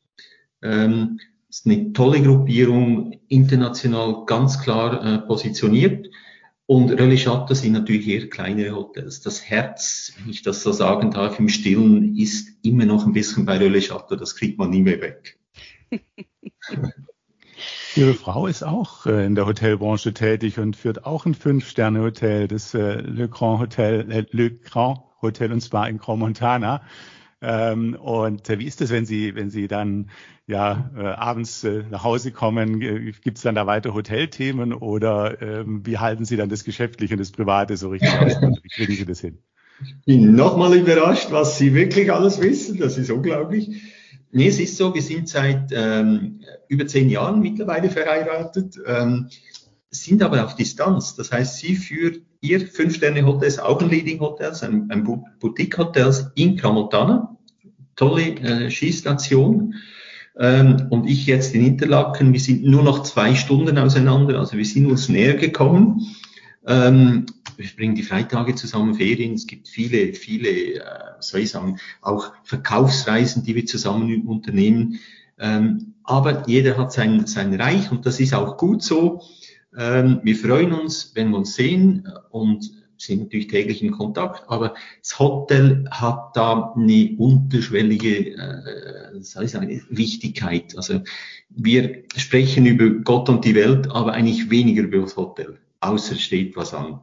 Ähm, 0.61 1.19
ist 1.49 1.65
eine 1.65 1.93
tolle 1.93 2.21
Gruppierung, 2.21 3.19
international 3.29 4.25
ganz 4.25 4.61
klar 4.61 5.03
äh, 5.03 5.17
positioniert. 5.19 6.07
Und 6.65 6.91
Relais 6.91 7.23
Chateau 7.23 7.55
sind 7.55 7.71
natürlich 7.71 8.07
eher 8.07 8.29
kleinere 8.29 8.75
Hotels. 8.75 9.21
Das 9.21 9.41
Herz, 9.43 10.13
wenn 10.19 10.29
ich 10.29 10.43
das 10.43 10.61
so 10.61 10.71
sagen 10.71 11.09
darf, 11.09 11.39
im 11.39 11.49
Stillen 11.49 12.15
ist 12.15 12.49
immer 12.61 12.85
noch 12.85 13.07
ein 13.07 13.13
bisschen 13.13 13.45
bei 13.45 13.57
Relais 13.57 13.87
Chateau. 13.87 14.15
Das 14.17 14.35
kriegt 14.35 14.59
man 14.59 14.69
nie 14.69 14.83
mehr 14.83 15.01
weg. 15.01 15.39
Ihre 17.95 18.13
Frau 18.13 18.45
ist 18.45 18.63
auch 18.63 19.05
äh, 19.07 19.25
in 19.25 19.35
der 19.35 19.45
Hotelbranche 19.45 20.13
tätig 20.13 20.59
und 20.59 20.75
führt 20.75 21.05
auch 21.05 21.25
ein 21.25 21.33
Fünf-Sterne-Hotel, 21.33 22.47
das 22.47 22.73
äh, 22.73 23.01
Le 23.01 23.27
Grand 23.27 23.59
Hotel, 23.59 24.11
äh, 24.11 24.25
Le 24.29 24.51
Grand 24.51 24.99
Hotel 25.21 25.51
und 25.51 25.61
zwar 25.61 25.89
in 25.89 25.97
Grand 25.97 26.19
Montana. 26.19 26.81
Ähm, 27.41 27.95
und 27.95 28.47
wie 28.47 28.65
ist 28.65 28.81
es, 28.81 28.91
wenn 28.91 29.05
Sie, 29.05 29.33
wenn 29.33 29.49
Sie 29.49 29.67
dann 29.67 30.09
ja 30.45 30.91
abends 30.95 31.65
nach 31.89 32.03
Hause 32.03 32.31
kommen? 32.31 32.79
Gibt 32.79 33.37
es 33.37 33.43
dann 33.43 33.55
da 33.55 33.65
weiter 33.67 33.93
Hotelthemen 33.93 34.73
oder 34.73 35.41
ähm, 35.41 35.85
wie 35.85 35.97
halten 35.97 36.25
Sie 36.25 36.37
dann 36.37 36.49
das 36.49 36.63
Geschäftliche 36.63 37.13
und 37.13 37.19
das 37.19 37.31
Private 37.31 37.77
so 37.77 37.89
richtig 37.89 38.09
aus? 38.09 38.35
Also 38.35 38.59
wie 38.63 38.69
kriegen 38.69 38.93
Sie 38.93 39.05
das 39.05 39.21
hin? 39.21 39.37
Ich 39.81 39.95
bin 40.05 40.35
nochmal 40.35 40.75
überrascht, 40.75 41.31
was 41.31 41.57
Sie 41.57 41.73
wirklich 41.73 42.11
alles 42.11 42.41
wissen. 42.41 42.77
Das 42.77 42.97
ist 42.97 43.09
unglaublich. 43.11 43.83
Nee, 44.31 44.47
es 44.47 44.59
ist 44.59 44.77
so, 44.77 44.93
wir 44.93 45.01
sind 45.01 45.27
seit 45.27 45.71
ähm, 45.71 46.41
über 46.67 46.85
zehn 46.85 47.09
Jahren 47.09 47.41
mittlerweile 47.41 47.89
verheiratet, 47.89 48.75
ähm, 48.85 49.29
sind 49.89 50.21
aber 50.21 50.45
auf 50.45 50.55
Distanz. 50.55 51.15
Das 51.15 51.31
heißt, 51.31 51.57
sie 51.57 51.75
führt 51.75 52.21
ihr 52.41 52.67
Fünf-Sterne-Hotels, 52.67 53.57
auch 53.57 53.81
ein 53.81 53.89
Leading-Hotels, 53.89 54.61
ein, 54.63 54.89
ein 54.91 55.03
Boutique-Hotels 55.39 56.31
in 56.35 56.57
Tramontana. 56.57 57.37
Tolle 57.95 58.35
äh, 58.35 58.69
Skistation. 58.69 59.73
Ähm, 60.37 60.87
und 60.89 61.07
ich 61.07 61.25
jetzt 61.25 61.55
in 61.55 61.65
Interlaken. 61.65 62.31
Wir 62.31 62.39
sind 62.39 62.63
nur 62.63 62.83
noch 62.83 63.03
zwei 63.03 63.35
Stunden 63.35 63.77
auseinander, 63.77 64.39
also 64.39 64.57
wir 64.57 64.65
sind 64.65 64.85
uns 64.85 65.09
näher 65.09 65.33
gekommen. 65.33 66.15
Ähm, 66.65 67.25
wir 67.59 67.67
bringen 67.75 67.95
die 67.95 68.03
Freitage 68.03 68.55
zusammen, 68.55 68.95
Ferien. 68.95 69.33
Es 69.33 69.45
gibt 69.45 69.67
viele, 69.67 70.13
viele, 70.13 70.49
äh, 70.49 70.81
soll 71.19 71.41
ich 71.41 71.49
sagen, 71.49 71.77
auch 72.01 72.31
Verkaufsreisen, 72.43 73.43
die 73.43 73.53
wir 73.53 73.65
zusammen 73.65 74.25
unternehmen. 74.25 74.99
Ähm, 75.37 75.95
aber 76.03 76.47
jeder 76.47 76.77
hat 76.77 76.93
sein, 76.93 77.27
sein 77.27 77.53
Reich 77.53 77.91
und 77.91 78.05
das 78.05 78.19
ist 78.19 78.33
auch 78.33 78.57
gut 78.57 78.81
so. 78.81 79.21
Ähm, 79.77 80.21
wir 80.23 80.35
freuen 80.37 80.71
uns, 80.71 81.11
wenn 81.15 81.31
wir 81.31 81.37
uns 81.37 81.55
sehen 81.55 82.07
und 82.29 82.71
sind 82.97 83.21
natürlich 83.21 83.47
täglich 83.47 83.81
in 83.81 83.91
Kontakt, 83.91 84.49
aber 84.49 84.73
das 85.01 85.19
Hotel 85.19 85.85
hat 85.89 86.35
da 86.35 86.73
eine 86.75 87.15
unterschwellige 87.17 88.35
äh, 88.35 89.21
soll 89.21 89.45
ich 89.45 89.51
sagen, 89.51 89.81
Wichtigkeit. 89.89 90.75
Also 90.75 91.01
wir 91.49 92.03
sprechen 92.15 92.65
über 92.65 92.89
Gott 93.01 93.29
und 93.29 93.45
die 93.45 93.55
Welt, 93.55 93.89
aber 93.91 94.13
eigentlich 94.13 94.49
weniger 94.49 94.83
über 94.83 94.99
das 94.99 95.15
Hotel, 95.17 95.57
außer 95.81 96.15
steht 96.15 96.55
was 96.55 96.73
an. 96.73 97.01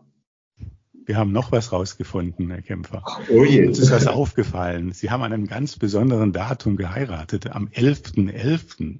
Wir 1.06 1.16
haben 1.16 1.30
noch 1.30 1.52
was 1.52 1.70
rausgefunden, 1.70 2.50
Herr 2.50 2.62
Kämpfer. 2.62 3.04
Oh 3.30 3.44
je. 3.44 3.64
Uns 3.64 3.78
ist 3.78 3.92
was 3.92 4.08
aufgefallen. 4.08 4.90
Sie 4.90 5.08
haben 5.08 5.22
an 5.22 5.32
einem 5.32 5.46
ganz 5.46 5.78
besonderen 5.78 6.32
Datum 6.32 6.76
geheiratet, 6.76 7.52
am 7.52 7.68
11.11. 7.68 8.32
.11. 8.32 8.98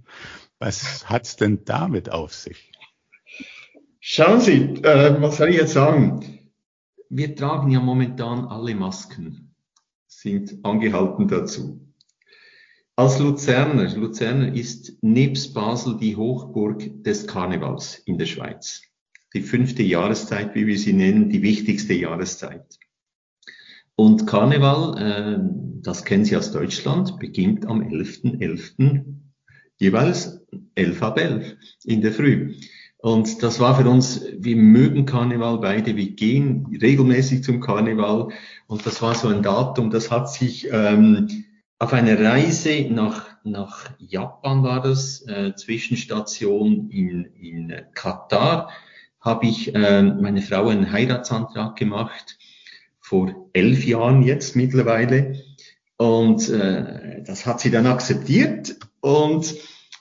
Was 0.61 1.11
hat's 1.11 1.35
denn 1.35 1.65
damit 1.65 2.11
auf 2.13 2.33
sich? 2.33 2.71
Schauen 3.99 4.41
Sie, 4.41 4.55
äh, 4.85 5.21
was 5.21 5.39
soll 5.39 5.49
ich 5.49 5.57
jetzt 5.57 5.73
sagen? 5.73 6.51
Wir 7.11 7.35
tragen 7.35 7.73
ja 7.73 7.81
momentan 7.81 8.45
alle 8.45 8.77
Masken, 8.77 9.55
sind 10.07 10.65
angehalten 10.65 11.27
dazu. 11.27 11.93
Als 12.95 13.19
Luzerner, 13.19 13.93
Luzerner 13.97 14.55
ist 14.55 14.97
nebst 15.03 15.55
Basel 15.55 15.99
die 15.99 16.15
Hochburg 16.15 17.03
des 17.03 17.27
Karnevals 17.27 17.97
in 18.07 18.17
der 18.17 18.27
Schweiz 18.27 18.86
die 19.37 19.43
fünfte 19.43 19.83
Jahreszeit, 19.83 20.55
wie 20.55 20.67
wir 20.67 20.79
sie 20.79 20.95
nennen, 20.95 21.29
die 21.29 21.43
wichtigste 21.43 21.93
Jahreszeit. 21.93 22.79
Und 23.95 24.27
Karneval, 24.27 24.99
äh, 24.99 25.39
das 25.83 26.05
kennen 26.05 26.25
Sie 26.25 26.37
aus 26.37 26.53
Deutschland, 26.53 27.19
beginnt 27.19 27.67
am 27.67 27.83
11.11. 27.83 28.39
.11. 28.41 29.05
jeweils 29.79 30.41
11 30.75 31.03
ab 31.03 31.19
11 31.19 31.57
in 31.85 32.01
der 32.01 32.13
Früh. 32.13 32.55
Und 32.99 33.43
das 33.43 33.61
war 33.61 33.77
für 33.77 33.89
uns, 33.89 34.25
wir 34.39 34.57
mögen 34.57 35.05
Karneval 35.05 35.59
beide, 35.59 35.97
wir 35.97 36.11
gehen 36.13 36.67
regelmäßig 36.81 37.45
zum 37.45 37.61
Karneval. 37.61 38.29
Und 38.67 38.87
das 38.87 39.03
war 39.03 39.15
so 39.15 39.29
ein 39.29 39.43
Datum, 39.43 39.91
das 39.91 40.11
hat 40.11 40.33
sich 40.33 40.67
ähm, 40.73 41.45
auf 41.79 41.93
einer 41.93 42.19
Reise 42.19 42.87
nach, 42.91 43.27
nach 43.45 43.91
Japan 43.99 44.63
war 44.63 44.81
das, 44.81 45.27
äh, 45.29 45.55
Zwischenstation 45.55 46.89
in, 46.89 47.27
in 47.35 47.73
Katar, 47.95 48.71
habe 49.27 49.47
ich 49.47 49.75
äh, 49.75 50.03
meine 50.03 50.41
Frau 50.41 50.69
einen 50.69 50.91
Heiratsantrag 50.91 51.77
gemacht, 51.77 52.39
vor 53.01 53.51
elf 53.53 53.85
Jahren 53.85 54.23
jetzt 54.23 54.57
mittlerweile. 54.57 55.43
Und 55.99 56.49
äh, 56.49 57.23
das 57.23 57.45
hat 57.47 57.61
sie 57.61 57.71
dann 57.71 57.87
akzeptiert. 57.87 58.77
Und 59.01 59.55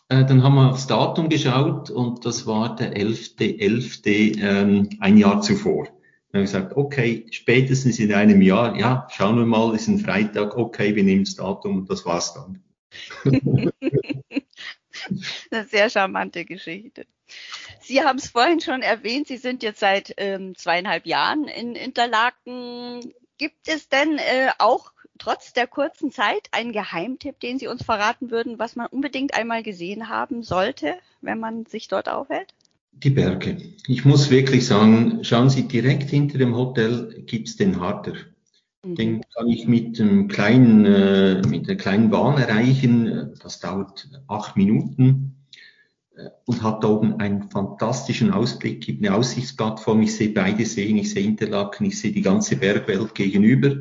äh, 0.10 0.24
dann 0.26 0.44
haben 0.44 0.56
wir 0.56 0.70
aufs 0.70 0.88
Datum 0.88 1.30
geschaut 1.30 1.90
und 1.90 2.26
das 2.26 2.46
war 2.46 2.76
der 2.76 2.96
11.11. 2.96 3.60
11., 3.60 4.02
ähm, 4.42 4.90
ein 5.00 5.18
Jahr 5.18 5.42
zuvor. 5.42 5.86
Dann 6.32 6.42
habe 6.42 6.46
ich 6.46 6.52
gesagt, 6.52 6.76
okay, 6.78 7.26
spätestens 7.32 7.98
in 8.00 8.14
einem 8.14 8.42
Jahr, 8.42 8.76
ja, 8.78 9.08
schauen 9.12 9.38
wir 9.38 9.46
mal, 9.46 9.74
ist 9.74 9.88
ein 9.88 10.00
Freitag, 10.00 10.58
okay, 10.58 10.96
wir 10.96 11.04
nehmen 11.04 11.24
das 11.24 11.36
Datum 11.36 11.78
und 11.78 11.90
das 11.90 12.06
war's 12.06 12.34
dann. 12.34 12.62
Eine 15.52 15.66
sehr 15.66 15.90
charmante 15.90 16.46
Geschichte. 16.46 17.06
Sie 17.86 18.02
haben 18.02 18.18
es 18.18 18.30
vorhin 18.30 18.62
schon 18.62 18.82
erwähnt, 18.82 19.28
Sie 19.28 19.38
sind 19.38 19.62
jetzt 19.62 19.80
seit 19.80 20.16
ähm, 20.18 20.56
zweieinhalb 20.56 21.06
Jahren 21.06 21.48
in 21.48 21.76
Interlaken. 21.76 23.14
Gibt 23.38 23.68
es 23.68 23.90
denn 23.90 24.18
äh, 24.18 24.50
auch 24.58 24.92
trotz 25.20 25.54
der 25.54 25.68
kurzen 25.68 26.12
Zeit 26.12 26.48
einen 26.52 26.72
Geheimtipp, 26.72 27.40
den 27.40 27.60
Sie 27.60 27.68
uns 27.68 27.84
verraten 27.84 28.32
würden, 28.32 28.58
was 28.58 28.76
man 28.76 28.88
unbedingt 28.88 29.36
einmal 29.36 29.62
gesehen 29.62 30.10
haben 30.10 30.42
sollte, 30.42 30.96
wenn 31.22 31.40
man 31.40 31.68
sich 31.68 31.88
dort 31.88 32.10
aufhält? 32.10 32.56
Die 32.92 33.12
Berge. 33.12 33.58
Ich 33.88 34.04
muss 34.04 34.32
wirklich 34.32 34.66
sagen, 34.66 35.24
schauen 35.24 35.52
Sie, 35.52 35.68
direkt 35.68 36.10
hinter 36.10 36.40
dem 36.40 36.56
Hotel 36.56 37.24
gibt's 37.28 37.56
den 37.56 37.80
Harter. 37.80 38.14
Mhm. 38.84 38.96
Den 38.96 39.22
kann 39.36 39.48
ich 39.48 39.68
mit 39.68 40.02
einem 40.02 40.28
kleinen, 40.28 40.86
äh, 40.86 41.42
mit 41.48 41.70
einer 41.70 41.78
kleinen 41.78 42.10
Bahn 42.10 42.40
erreichen. 42.40 43.36
Das 43.44 43.60
dauert 43.60 44.10
acht 44.28 44.58
Minuten 44.58 45.36
und 46.46 46.64
hat 46.64 46.84
da 46.84 46.90
oben 46.90 47.20
einen 47.20 47.50
fantastischen 47.50 48.32
Ausblick, 48.32 48.82
gibt 48.82 49.06
eine 49.06 49.16
Aussichtsplattform. 49.16 50.02
Ich 50.02 50.16
sehe 50.16 50.30
beide 50.30 50.66
Seen, 50.66 50.98
ich 50.98 51.12
sehe 51.12 51.26
Interlaken, 51.26 51.86
ich 51.86 52.00
sehe 52.00 52.12
die 52.12 52.22
ganze 52.22 52.56
Bergwelt 52.56 53.16
gegenüber. 53.16 53.76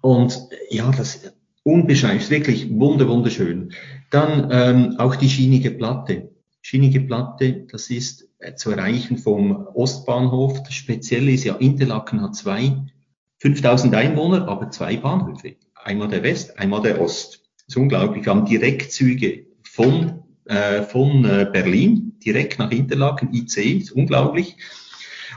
Und 0.00 0.48
ja, 0.70 0.90
das 0.90 1.32
unbeschreiblich, 1.62 2.30
wirklich 2.30 2.70
wunder, 2.70 3.08
wunderschön. 3.08 3.72
Dann 4.10 4.48
ähm, 4.52 4.94
auch 4.98 5.16
die 5.16 5.28
schienige 5.28 5.72
Platte. 5.72 6.30
Schienige 6.62 7.00
Platte, 7.00 7.66
das 7.70 7.90
ist 7.90 8.28
äh, 8.38 8.54
zu 8.54 8.70
erreichen 8.70 9.18
vom 9.18 9.66
Ostbahnhof. 9.74 10.62
Das 10.62 10.74
Spezielle 10.74 11.32
ist 11.32 11.44
ja, 11.44 11.56
Interlaken 11.56 12.22
hat 12.22 12.34
zwei, 12.36 12.84
5000 13.38 13.94
Einwohner, 13.94 14.48
aber 14.48 14.70
zwei 14.70 14.96
Bahnhöfe. 14.96 15.56
Einmal 15.74 16.08
der 16.08 16.22
West, 16.22 16.58
einmal 16.58 16.82
der 16.82 17.00
Ost. 17.00 17.42
Das 17.56 17.68
ist 17.68 17.76
unglaublich. 17.76 18.24
Wir 18.24 18.32
haben 18.32 18.46
Direktzüge 18.46 19.46
von 19.62 20.22
äh, 20.46 20.82
von 20.82 21.24
äh, 21.24 21.48
Berlin 21.52 22.14
direkt 22.24 22.58
nach 22.58 22.70
Interlaken, 22.70 23.32
IC, 23.32 23.56
ist 23.56 23.92
unglaublich. 23.92 24.56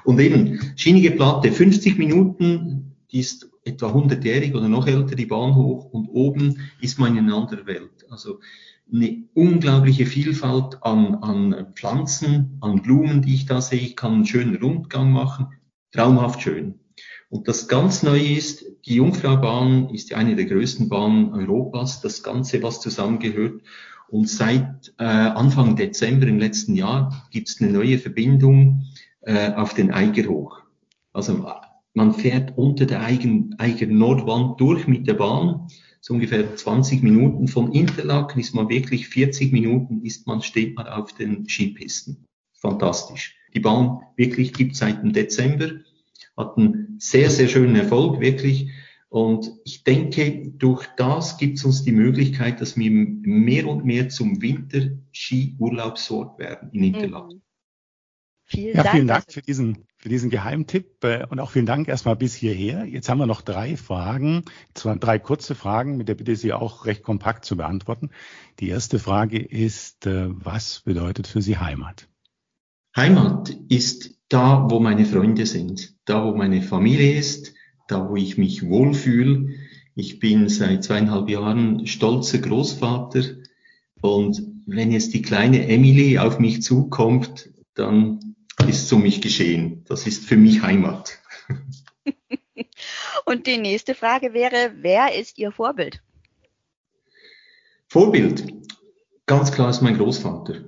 Und 0.04 0.20
eben, 0.20 0.60
schienige 0.76 1.12
Platte, 1.12 1.52
50 1.52 1.98
Minuten, 1.98 2.96
die 3.12 3.20
ist 3.20 3.50
etwa 3.66 3.88
100-jährig 3.88 4.56
oder 4.56 4.70
noch 4.70 4.88
älter, 4.88 5.16
die 5.16 5.26
Bahn 5.26 5.56
hoch, 5.56 5.86
und 5.86 6.08
oben 6.10 6.60
ist 6.82 7.00
man 7.00 7.18
in 7.18 7.26
einer 7.26 7.36
anderen 7.36 7.68
Welt. 7.68 8.06
Also 8.10 8.40
eine 8.92 9.24
unglaubliche 9.34 10.06
Vielfalt 10.06 10.82
an, 10.82 11.16
an 11.16 11.74
Pflanzen, 11.76 12.58
an 12.62 12.82
Blumen, 12.82 13.22
die 13.22 13.36
ich 13.36 13.46
da 13.46 13.62
sehe. 13.62 13.80
Ich 13.80 13.96
kann 13.96 14.14
einen 14.14 14.26
schönen 14.26 14.56
Rundgang 14.56 15.12
machen. 15.12 15.48
Traumhaft 15.92 16.42
schön. 16.42 16.80
Und 17.30 17.48
das 17.48 17.68
ganz 17.68 18.02
Neue 18.02 18.34
ist, 18.34 18.66
die 18.86 18.96
Jungfraubahn 18.96 19.90
ist 19.90 20.14
eine 20.14 20.36
der 20.36 20.46
größten 20.46 20.90
Bahnen 20.90 21.34
Europas. 21.34 22.02
Das 22.02 22.24
Ganze, 22.24 22.64
was 22.64 22.82
zusammengehört. 22.82 23.62
Und 24.12 24.28
seit 24.28 24.94
äh, 24.98 25.04
Anfang 25.04 25.76
Dezember 25.76 26.28
im 26.28 26.40
letzten 26.40 26.76
Jahr 26.76 27.28
gibt 27.32 27.50
es 27.50 27.62
eine 27.62 27.72
neue 27.72 28.00
Verbindung 28.00 28.86
äh, 29.22 29.54
auf 29.54 29.74
den 29.74 29.92
Eiger 29.92 30.30
hoch. 30.30 30.62
Also 31.14 31.46
man 31.94 32.14
fährt 32.14 32.58
unter 32.58 32.86
der 32.86 33.02
Eigen, 33.02 33.56
Eiger 33.58 33.88
Nordwand 33.88 34.60
durch 34.60 34.88
mit 34.88 35.08
der 35.08 35.16
Bahn. 35.16 35.68
So 36.02 36.14
ungefähr 36.14 36.56
20 36.56 37.04
Minuten 37.04 37.48
von 37.48 37.74
Interlaken 37.74 38.40
ist 38.40 38.56
man 38.56 38.70
wirklich 38.70 39.10
40 39.10 39.52
Minuten 39.52 40.04
ist 40.04 40.28
man, 40.28 40.42
steht 40.42 40.76
man 40.76 40.88
auf 40.88 41.14
den 41.14 41.48
Skipisten. 41.48 42.26
Fantastisch. 42.54 43.36
Die 43.54 43.60
Bahn 43.60 44.00
wirklich 44.16 44.54
gibt 44.54 44.76
seit 44.76 45.02
dem 45.02 45.14
Dezember, 45.14 45.72
hat 46.38 46.58
einen 46.58 46.96
sehr, 47.00 47.30
sehr 47.30 47.48
schönen 47.48 47.76
Erfolg, 47.76 48.22
wirklich. 48.22 48.70
Und 49.10 49.52
ich 49.66 49.84
denke, 49.84 50.52
durch 50.58 50.86
das 50.96 51.38
gibt 51.38 51.58
es 51.58 51.66
uns 51.66 51.84
die 51.84 51.92
Möglichkeit, 51.92 52.62
dass 52.62 52.78
wir 52.78 52.92
mehr 52.92 53.68
und 53.68 53.84
mehr 53.84 54.10
zum 54.10 54.40
Winter-Ski-Urlaubsort 54.42 56.38
werden 56.38 56.70
in 56.72 56.84
Interlaken. 56.84 57.38
Mhm. 57.38 57.42
Vielen 58.46 58.76
ja, 58.76 58.84
Dank. 58.84 58.96
Vielen 58.96 59.08
Dank 59.08 59.26
für 59.32 59.42
diesen, 59.44 59.86
für 59.98 60.10
diesen 60.10 60.32
Geheimtipp 60.32 61.04
äh, 61.04 61.26
und 61.30 61.40
auch 61.40 61.52
vielen 61.52 61.68
Dank 61.68 61.88
erstmal 61.88 62.16
bis 62.16 62.34
hierher. 62.34 62.86
Jetzt 62.86 63.08
haben 63.08 63.20
wir 63.20 63.28
noch 63.28 63.42
drei 63.42 63.78
Fragen, 63.78 64.44
zwar 64.74 64.96
drei 64.96 65.20
kurze 65.20 65.54
Fragen, 65.54 65.98
mit 65.98 66.08
der 66.08 66.16
bitte 66.16 66.36
Sie 66.36 66.52
auch 66.52 66.86
recht 66.86 67.04
kompakt 67.04 67.46
zu 67.46 67.58
beantworten. 67.58 68.10
Die 68.60 68.70
erste 68.70 68.98
Frage 68.98 69.38
ist, 69.38 70.08
äh, 70.08 70.26
was 70.30 70.82
bedeutet 70.82 71.28
für 71.28 71.44
Sie 71.44 71.58
Heimat? 71.58 72.08
Heimat 72.96 73.56
ist 73.70 74.16
da, 74.30 74.68
wo 74.70 74.80
meine 74.80 75.06
Freunde 75.06 75.46
sind, 75.46 75.96
da, 76.06 76.26
wo 76.26 76.36
meine 76.36 76.64
Familie 76.64 77.18
ist, 77.18 77.54
da 77.90 78.10
wo 78.10 78.16
ich 78.16 78.38
mich 78.38 78.68
wohlfühle. 78.68 79.50
Ich 79.96 80.20
bin 80.20 80.48
seit 80.48 80.84
zweieinhalb 80.84 81.28
Jahren 81.28 81.88
stolzer 81.88 82.38
Großvater 82.38 83.24
und 84.02 84.42
wenn 84.66 84.92
jetzt 84.92 85.14
die 85.14 85.22
kleine 85.22 85.68
Emily 85.68 86.20
auf 86.20 86.40
mich 86.40 86.62
zukommt, 86.62 87.50
dann 87.74 88.36
ist 88.68 88.84
es 88.84 88.94
um 88.94 89.02
mich 89.02 89.22
geschehen. 89.22 89.84
Das 89.88 90.06
ist 90.06 90.26
für 90.26 90.38
mich 90.38 90.62
Heimat. 90.62 91.20
Und 93.26 93.48
die 93.48 93.58
nächste 93.58 93.96
Frage 93.96 94.34
wäre, 94.34 94.74
wer 94.78 95.18
ist 95.20 95.38
Ihr 95.38 95.52
Vorbild? 95.52 96.02
Vorbild, 97.88 98.46
ganz 99.26 99.52
klar 99.52 99.70
ist 99.70 99.82
mein 99.82 99.98
Großvater 99.98 100.66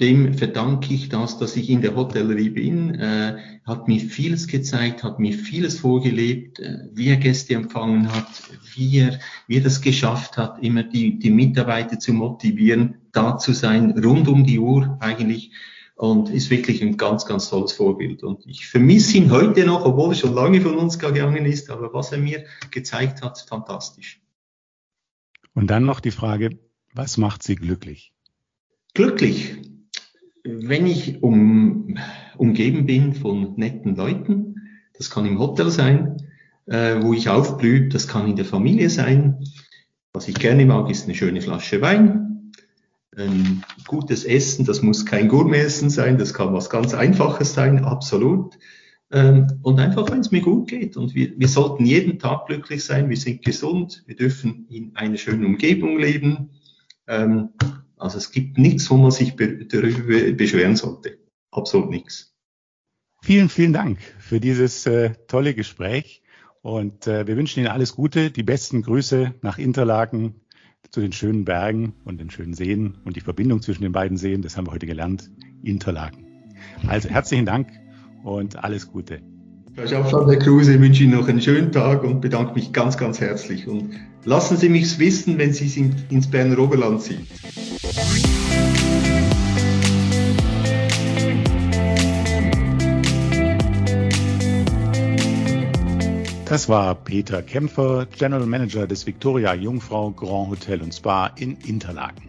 dem 0.00 0.34
verdanke 0.34 0.94
ich 0.94 1.08
das, 1.08 1.38
dass 1.38 1.56
ich 1.56 1.68
in 1.68 1.82
der 1.82 1.94
Hotellerie 1.94 2.50
bin, 2.50 2.94
äh, 2.94 3.36
hat 3.66 3.86
mir 3.86 4.00
vieles 4.00 4.46
gezeigt, 4.46 5.04
hat 5.04 5.18
mir 5.18 5.34
vieles 5.34 5.78
vorgelebt, 5.78 6.58
äh, 6.58 6.88
wie 6.92 7.08
er 7.08 7.16
Gäste 7.16 7.54
empfangen 7.54 8.10
hat, 8.12 8.28
wie 8.74 8.98
er, 8.98 9.20
wie 9.46 9.58
er 9.58 9.62
das 9.62 9.80
geschafft 9.80 10.36
hat, 10.36 10.62
immer 10.62 10.82
die, 10.82 11.18
die 11.18 11.30
Mitarbeiter 11.30 11.98
zu 11.98 12.12
motivieren, 12.12 12.96
da 13.12 13.36
zu 13.36 13.52
sein, 13.52 13.90
rund 13.98 14.28
um 14.28 14.44
die 14.44 14.58
Uhr 14.58 14.96
eigentlich. 15.00 15.52
und 15.96 16.30
ist 16.30 16.48
wirklich 16.48 16.80
ein 16.80 16.96
ganz, 16.96 17.26
ganz 17.26 17.50
tolles 17.50 17.72
Vorbild. 17.72 18.22
Und 18.22 18.46
ich 18.46 18.66
vermisse 18.66 19.18
ihn 19.18 19.30
heute 19.30 19.66
noch, 19.66 19.84
obwohl 19.84 20.12
er 20.12 20.14
schon 20.14 20.32
lange 20.32 20.62
von 20.62 20.76
uns 20.76 20.98
gegangen 20.98 21.44
ist, 21.44 21.68
aber 21.68 21.92
was 21.92 22.10
er 22.10 22.16
mir 22.16 22.46
gezeigt 22.70 23.20
hat, 23.20 23.38
fantastisch. 23.46 24.18
Und 25.52 25.66
dann 25.66 25.84
noch 25.84 26.00
die 26.00 26.10
Frage, 26.10 26.58
was 26.94 27.18
macht 27.18 27.42
Sie 27.42 27.54
glücklich? 27.54 28.14
Glücklich, 28.94 29.56
wenn 30.44 30.86
ich 30.86 31.22
um, 31.22 31.98
umgeben 32.36 32.86
bin 32.86 33.14
von 33.14 33.54
netten 33.56 33.96
Leuten, 33.96 34.56
das 34.96 35.10
kann 35.10 35.26
im 35.26 35.38
Hotel 35.38 35.70
sein, 35.70 36.16
äh, 36.66 37.02
wo 37.02 37.12
ich 37.12 37.28
aufblühe, 37.28 37.88
das 37.88 38.08
kann 38.08 38.28
in 38.28 38.36
der 38.36 38.44
Familie 38.44 38.90
sein. 38.90 39.44
Was 40.12 40.28
ich 40.28 40.34
gerne 40.34 40.66
mag, 40.66 40.90
ist 40.90 41.04
eine 41.04 41.14
schöne 41.14 41.40
Flasche 41.40 41.80
Wein, 41.80 42.52
ein 43.16 43.64
gutes 43.86 44.24
Essen, 44.24 44.64
das 44.64 44.82
muss 44.82 45.06
kein 45.06 45.28
Gourmetessen 45.28 45.90
sein, 45.90 46.18
das 46.18 46.34
kann 46.34 46.52
was 46.52 46.70
ganz 46.70 46.94
Einfaches 46.94 47.54
sein, 47.54 47.84
absolut. 47.84 48.58
Ähm, 49.12 49.46
und 49.62 49.80
einfach, 49.80 50.08
wenn 50.10 50.20
es 50.20 50.30
mir 50.30 50.40
gut 50.40 50.68
geht. 50.68 50.96
Und 50.96 51.14
wir, 51.14 51.32
wir 51.36 51.48
sollten 51.48 51.84
jeden 51.84 52.18
Tag 52.18 52.46
glücklich 52.46 52.84
sein, 52.84 53.10
wir 53.10 53.16
sind 53.16 53.44
gesund, 53.44 54.04
wir 54.06 54.16
dürfen 54.16 54.66
in 54.68 54.94
einer 54.94 55.16
schönen 55.16 55.44
Umgebung 55.44 55.98
leben. 55.98 56.50
Ähm, 57.08 57.50
also 58.00 58.18
es 58.18 58.32
gibt 58.32 58.58
nichts, 58.58 58.90
wo 58.90 58.96
man 58.96 59.10
sich 59.10 59.36
darüber 59.36 60.32
beschweren 60.32 60.76
sollte. 60.76 61.18
Absolut 61.50 61.90
nichts. 61.90 62.34
Vielen, 63.22 63.48
vielen 63.48 63.72
Dank 63.72 63.98
für 64.18 64.40
dieses 64.40 64.86
äh, 64.86 65.10
tolle 65.28 65.54
Gespräch. 65.54 66.22
Und 66.62 67.06
äh, 67.06 67.26
wir 67.26 67.36
wünschen 67.36 67.60
Ihnen 67.60 67.68
alles 67.68 67.94
Gute, 67.94 68.30
die 68.30 68.42
besten 68.42 68.82
Grüße 68.82 69.34
nach 69.42 69.58
Interlaken 69.58 70.40
zu 70.90 71.00
den 71.00 71.12
schönen 71.12 71.44
Bergen 71.44 71.94
und 72.04 72.18
den 72.18 72.30
schönen 72.30 72.54
Seen 72.54 72.98
und 73.04 73.16
die 73.16 73.20
Verbindung 73.20 73.62
zwischen 73.62 73.82
den 73.82 73.92
beiden 73.92 74.16
Seen, 74.16 74.42
das 74.42 74.56
haben 74.56 74.66
wir 74.66 74.72
heute 74.72 74.86
gelernt, 74.86 75.30
Interlaken. 75.62 76.26
Also 76.86 77.08
herzlichen 77.08 77.46
Dank 77.46 77.68
und 78.24 78.62
alles 78.62 78.90
Gute. 78.90 79.20
Herr 79.76 79.86
Schaffner, 79.86 80.26
Herr 80.26 80.38
Kruse, 80.38 80.74
ich 80.74 80.80
wünsche 80.80 81.04
Ihnen 81.04 81.12
noch 81.12 81.28
einen 81.28 81.40
schönen 81.40 81.70
Tag 81.70 82.02
und 82.02 82.20
bedanke 82.20 82.54
mich 82.54 82.72
ganz, 82.72 82.98
ganz 82.98 83.20
herzlich. 83.20 83.68
Und 83.68 83.90
lassen 84.24 84.56
Sie 84.56 84.68
mich 84.68 84.98
wissen, 84.98 85.38
wenn 85.38 85.52
Sie 85.52 85.66
es 85.66 85.76
ins 85.76 86.26
Berner 86.28 86.58
Oberland 86.58 87.02
ziehen. 87.02 87.26
Das 96.44 96.68
war 96.68 96.94
Peter 96.94 97.42
Kämpfer, 97.42 98.06
General 98.06 98.44
Manager 98.44 98.86
des 98.86 99.06
Victoria 99.06 99.54
Jungfrau 99.54 100.10
Grand 100.10 100.50
Hotel 100.50 100.82
und 100.82 100.92
Spa 100.92 101.28
in 101.36 101.56
Interlaken. 101.66 102.28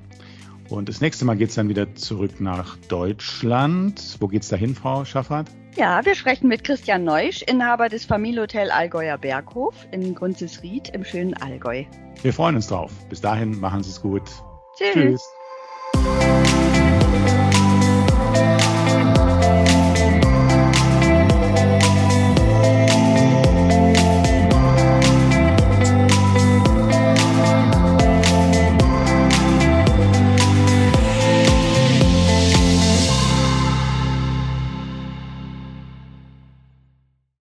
Und 0.70 0.88
das 0.88 1.02
nächste 1.02 1.26
Mal 1.26 1.36
geht 1.36 1.50
es 1.50 1.56
dann 1.56 1.68
wieder 1.68 1.96
zurück 1.96 2.40
nach 2.40 2.78
Deutschland. 2.88 4.18
Wo 4.22 4.28
geht's 4.30 4.50
hin, 4.52 4.74
Frau 4.74 5.04
Schaffert? 5.04 5.50
Ja, 5.76 6.06
wir 6.06 6.16
sprechen 6.16 6.48
mit 6.48 6.64
Christian 6.64 7.04
Neusch, 7.04 7.42
Inhaber 7.42 7.90
des 7.90 8.06
Familienhotel 8.06 8.72
Allgäuer 8.72 9.18
Berghof 9.18 9.76
in 9.92 10.16
Grunzesried 10.16 10.90
im 10.90 11.04
schönen 11.04 11.34
Allgäu. 11.34 11.84
Wir 12.22 12.32
freuen 12.32 12.56
uns 12.56 12.68
drauf. 12.68 12.92
Bis 13.10 13.20
dahin, 13.20 13.60
machen 13.60 13.84
Sie 13.84 13.90
es 13.90 14.02
gut. 14.02 14.24
Tschüss. 14.78 14.94
Tschüss. 14.94 15.41
Bye. 16.04 16.71